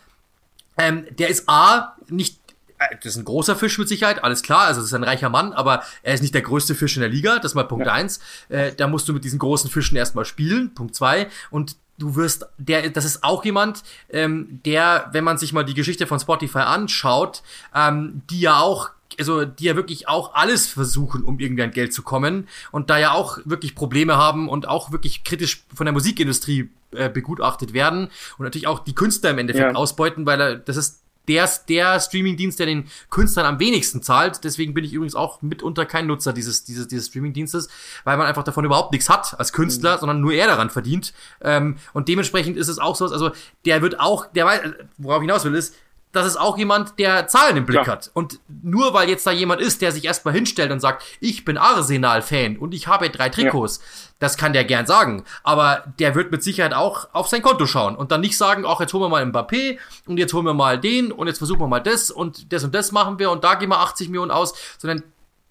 [0.77, 2.39] ähm, der ist A, nicht
[2.79, 5.29] äh, das ist ein großer Fisch mit Sicherheit, alles klar, also das ist ein reicher
[5.29, 7.85] Mann, aber er ist nicht der größte Fisch in der Liga, das ist mal Punkt
[7.85, 7.93] ja.
[7.93, 8.19] eins.
[8.49, 11.27] Äh, da musst du mit diesen großen Fischen erstmal spielen, Punkt zwei.
[11.51, 15.73] Und du wirst, der, das ist auch jemand, ähm, der, wenn man sich mal die
[15.73, 17.43] Geschichte von Spotify anschaut,
[17.73, 21.91] ähm, die ja auch also die ja wirklich auch alles versuchen, um irgendwie an Geld
[21.91, 25.93] zu kommen und da ja auch wirklich Probleme haben und auch wirklich kritisch von der
[25.93, 29.75] Musikindustrie äh, begutachtet werden und natürlich auch die Künstler im Endeffekt ja.
[29.75, 34.43] ausbeuten, weil das ist der der Streamingdienst, der den Künstlern am wenigsten zahlt.
[34.43, 37.69] Deswegen bin ich übrigens auch mitunter kein Nutzer dieses, dieses, dieses Streamingdienstes,
[38.03, 39.99] weil man einfach davon überhaupt nichts hat als Künstler, mhm.
[39.99, 41.13] sondern nur er daran verdient.
[41.41, 43.31] Ähm, und dementsprechend ist es auch so, also
[43.65, 44.61] der wird auch, der weiß,
[44.97, 45.75] worauf ich hinaus will, ist,
[46.11, 47.97] das ist auch jemand, der Zahlen im Blick Klar.
[47.97, 48.11] hat.
[48.13, 51.57] Und nur weil jetzt da jemand ist, der sich erstmal hinstellt und sagt, ich bin
[51.57, 54.09] Arsenal-Fan und ich habe drei Trikots, ja.
[54.19, 55.25] das kann der gern sagen.
[55.43, 58.79] Aber der wird mit Sicherheit auch auf sein Konto schauen und dann nicht sagen, ach,
[58.79, 61.67] jetzt holen wir mal Mbappé und jetzt holen wir mal den und jetzt versuchen wir
[61.67, 64.55] mal das und das und das machen wir und da gehen wir 80 Millionen aus,
[64.77, 65.03] sondern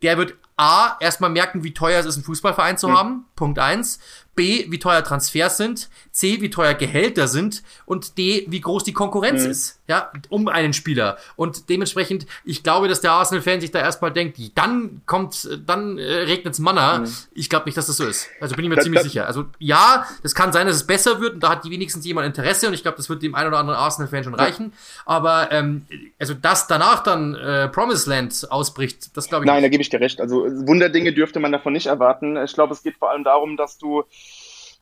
[0.03, 2.97] der wird A, erstmal merken, wie teuer es ist, einen Fußballverein zu mhm.
[2.97, 3.25] haben.
[3.37, 3.99] Punkt eins.
[4.37, 8.93] B, wie teuer Transfers sind, C, wie teuer Gehälter sind und D, wie groß die
[8.93, 9.51] Konkurrenz mhm.
[9.51, 11.17] ist, ja, um einen Spieler.
[11.35, 16.03] Und dementsprechend, ich glaube, dass der Arsenal-Fan sich da erstmal denkt, dann kommt, dann äh,
[16.03, 17.01] regnet's Manna.
[17.01, 17.13] Mhm.
[17.35, 18.29] Ich glaube nicht, dass das so ist.
[18.41, 19.27] Also bin ich mir das, ziemlich das, sicher.
[19.27, 22.27] Also ja, es kann sein, dass es besser wird und da hat die wenigstens jemand
[22.27, 24.73] Interesse und ich glaube, das wird dem einen oder anderen Arsenal-Fan schon reichen.
[25.07, 25.87] Aber ähm,
[26.19, 29.65] also dass danach dann äh, Promised Land ausbricht, das glaube ich Nein, nicht.
[29.65, 30.21] da gebe ich dir recht.
[30.21, 32.37] Also Wunderdinge dürfte man davon nicht erwarten.
[32.37, 34.05] Ich glaube, es geht vor allem darum, dass du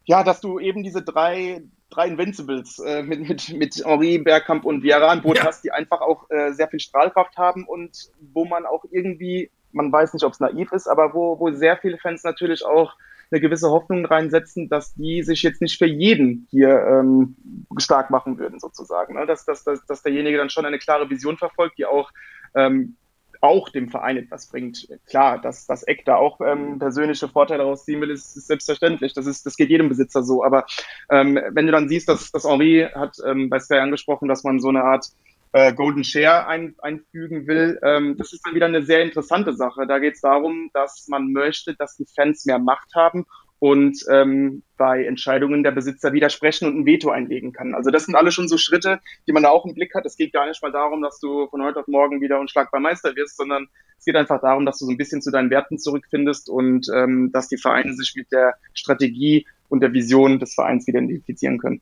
[0.05, 4.83] ja, dass du eben diese drei, drei Invincibles äh, mit, mit, mit Henri, Bergkamp und
[4.83, 5.45] Viera an Boot ja.
[5.45, 9.91] hast, die einfach auch äh, sehr viel Strahlkraft haben und wo man auch irgendwie, man
[9.91, 12.95] weiß nicht, ob es naiv ist, aber wo, wo sehr viele Fans natürlich auch
[13.31, 17.37] eine gewisse Hoffnung reinsetzen, dass die sich jetzt nicht für jeden hier ähm,
[17.79, 19.15] stark machen würden, sozusagen.
[19.15, 19.27] Ne?
[19.27, 22.11] Dass, dass, dass, dass derjenige dann schon eine klare Vision verfolgt, die auch
[22.55, 22.97] ähm,
[23.45, 24.89] auch dem Verein etwas bringt.
[25.07, 29.13] Klar, dass das Eck da auch ähm, persönliche Vorteile rausziehen will, ist, ist, selbstverständlich.
[29.13, 30.43] Das, ist, das geht jedem Besitzer so.
[30.43, 30.65] Aber
[31.11, 34.61] ähm, wenn du dann siehst, dass, dass Henri hat ähm, bei Sky angesprochen, dass man
[34.61, 35.09] so eine Art
[35.53, 39.87] äh, Golden Share ein, einfügen will, ähm, das ist dann wieder eine sehr interessante Sache.
[39.87, 43.27] Da geht es darum, dass man möchte, dass die Fans mehr Macht haben
[43.65, 47.75] und ähm, bei Entscheidungen der Besitzer widersprechen und ein Veto einlegen kann.
[47.75, 50.05] Also das sind alle schon so Schritte, die man da auch im Blick hat.
[50.05, 53.17] Es geht gar nicht mal darum, dass du von heute auf morgen wieder unschlagbar Meister
[53.17, 53.67] wirst, sondern
[53.99, 57.33] es geht einfach darum, dass du so ein bisschen zu deinen Werten zurückfindest und ähm,
[57.33, 61.81] dass die Vereine sich mit der Strategie und der Vision des Vereins wieder identifizieren können.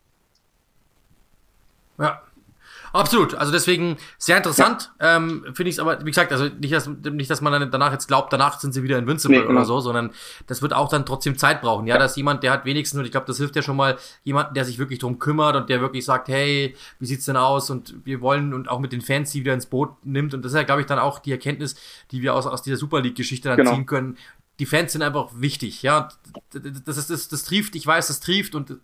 [1.98, 2.22] Ja,
[2.92, 3.34] Absolut.
[3.34, 4.92] Also deswegen sehr interessant.
[5.00, 5.16] Ja.
[5.16, 7.92] Ähm, Finde ich es aber, wie gesagt, also nicht, dass, nicht, dass man dann danach
[7.92, 9.60] jetzt glaubt, danach sind sie wieder invincible nee, genau.
[9.60, 10.10] oder so, sondern
[10.46, 11.86] das wird auch dann trotzdem Zeit brauchen.
[11.86, 11.98] Ja, ja.
[11.98, 14.64] dass jemand, der hat wenigstens, und ich glaube, das hilft ja schon mal, jemanden, der
[14.64, 17.70] sich wirklich drum kümmert und der wirklich sagt, hey, wie sieht's denn aus?
[17.70, 20.34] Und wir wollen und auch mit den Fans, die wieder ins Boot nimmt.
[20.34, 21.76] Und das ist ja, glaube ich, dann auch die Erkenntnis,
[22.10, 23.74] die wir aus, aus dieser Super League-Geschichte dann genau.
[23.74, 24.16] ziehen können
[24.62, 26.08] die Fans sind einfach wichtig, ja.
[26.84, 28.76] Das ist, das, das trieft, ich weiß, das trieft und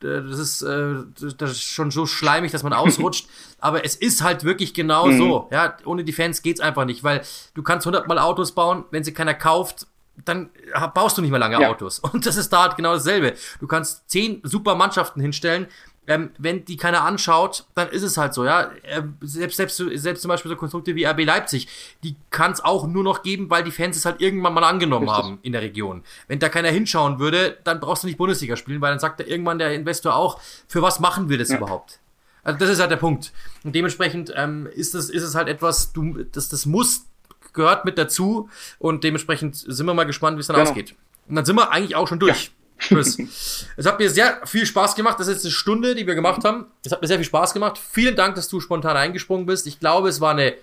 [0.00, 0.96] das ist, äh,
[1.38, 3.26] das ist schon so schleimig, dass man ausrutscht.
[3.58, 5.16] Aber es ist halt wirklich genau mhm.
[5.16, 5.78] so, ja.
[5.86, 7.22] Ohne die Fans geht's einfach nicht, weil
[7.54, 9.86] du kannst hundertmal Autos bauen, wenn sie keiner kauft,
[10.26, 10.50] dann
[10.92, 11.70] baust du nicht mehr lange ja.
[11.70, 12.00] Autos.
[12.00, 13.32] Und das ist da halt genau dasselbe.
[13.60, 15.68] Du kannst zehn super Mannschaften hinstellen,
[16.06, 18.70] ähm, wenn die keiner anschaut, dann ist es halt so, ja.
[18.84, 21.68] Ähm, selbst, selbst, selbst zum Beispiel so Konstrukte wie RB Leipzig,
[22.02, 25.08] die kann es auch nur noch geben, weil die Fans es halt irgendwann mal angenommen
[25.08, 25.24] Richtig.
[25.24, 26.02] haben in der Region.
[26.28, 29.24] Wenn da keiner hinschauen würde, dann brauchst du nicht Bundesliga spielen, weil dann sagt da
[29.24, 31.56] irgendwann der Investor auch, für was machen wir das ja.
[31.56, 32.00] überhaupt?
[32.42, 33.32] Also das ist halt der Punkt.
[33.64, 37.06] Und dementsprechend ähm, ist, das, ist es halt etwas, du, das, das muss,
[37.54, 38.48] gehört mit dazu
[38.78, 40.68] und dementsprechend sind wir mal gespannt, wie es dann genau.
[40.68, 40.94] ausgeht.
[41.28, 42.46] Und dann sind wir eigentlich auch schon durch.
[42.46, 42.50] Ja.
[42.78, 43.18] Chris.
[43.76, 45.18] es hat mir sehr viel Spaß gemacht.
[45.18, 46.66] Das ist jetzt eine Stunde, die wir gemacht haben.
[46.84, 47.78] Es hat mir sehr viel Spaß gemacht.
[47.78, 49.66] Vielen Dank, dass du spontan eingesprungen bist.
[49.66, 50.54] Ich glaube, es war eine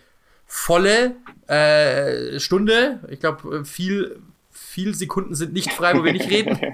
[0.46, 1.16] volle
[1.48, 3.00] äh, Stunde.
[3.10, 4.22] Ich glaube, viel,
[4.72, 6.58] viel Sekunden sind nicht frei, wo wir nicht reden.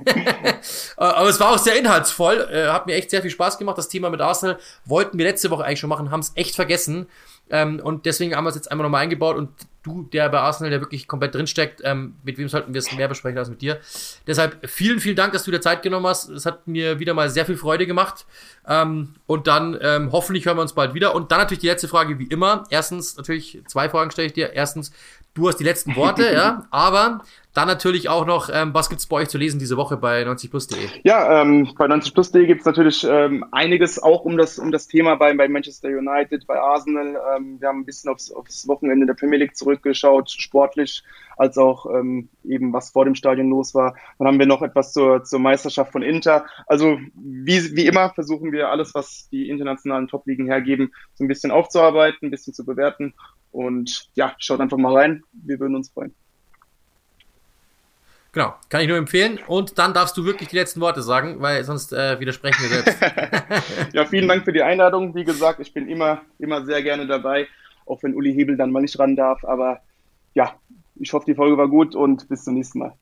[1.00, 2.48] Äh, aber es war auch sehr inhaltsvoll.
[2.52, 3.78] Äh, hat mir echt sehr viel Spaß gemacht.
[3.78, 7.08] Das Thema mit Arsenal wollten wir letzte Woche eigentlich schon machen, haben es echt vergessen.
[7.50, 9.50] Ähm, und deswegen haben wir es jetzt einmal nochmal eingebaut und
[9.84, 13.08] du, der bei Arsenal, der wirklich komplett drinsteckt, ähm, mit wem sollten wir es mehr
[13.08, 13.80] besprechen als mit dir.
[14.26, 16.30] Deshalb vielen, vielen Dank, dass du dir Zeit genommen hast.
[16.30, 18.26] Es hat mir wieder mal sehr viel Freude gemacht.
[18.68, 21.16] Ähm, und dann ähm, hoffentlich hören wir uns bald wieder.
[21.16, 22.66] Und dann natürlich die letzte Frage wie immer.
[22.70, 24.54] Erstens, natürlich zwei Fragen stelle ich dir.
[24.54, 24.92] Erstens,
[25.38, 27.22] du hast die letzten Worte, ja, aber
[27.54, 30.78] dann natürlich auch noch, ähm, was gibt's bei euch zu lesen diese Woche bei 90plus.de?
[31.04, 35.34] Ja, ähm, bei 90plus.de gibt's natürlich ähm, einiges auch um das, um das Thema bei,
[35.34, 37.20] bei Manchester United, bei Arsenal.
[37.36, 41.04] Ähm, wir haben ein bisschen aufs, aufs Wochenende der Premier League zurückgeschaut, sportlich,
[41.36, 43.96] als auch ähm, eben was vor dem Stadion los war.
[44.20, 46.46] Dann haben wir noch etwas zur, zur Meisterschaft von Inter.
[46.68, 51.50] Also wie, wie immer versuchen wir alles, was die internationalen Top-Ligen hergeben, so ein bisschen
[51.50, 53.16] aufzuarbeiten, ein bisschen zu bewerten
[53.58, 55.24] und ja, schaut einfach mal rein.
[55.34, 56.14] Wir würden uns freuen.
[58.32, 59.40] Genau, kann ich nur empfehlen.
[59.48, 63.94] Und dann darfst du wirklich die letzten Worte sagen, weil sonst äh, widersprechen wir selbst.
[63.94, 65.16] ja, vielen Dank für die Einladung.
[65.16, 67.48] Wie gesagt, ich bin immer, immer sehr gerne dabei,
[67.88, 69.44] auch wenn Uli Hebel dann mal nicht ran darf.
[69.44, 69.82] Aber
[70.36, 70.54] ja,
[70.94, 72.94] ich hoffe, die Folge war gut und bis zum nächsten Mal.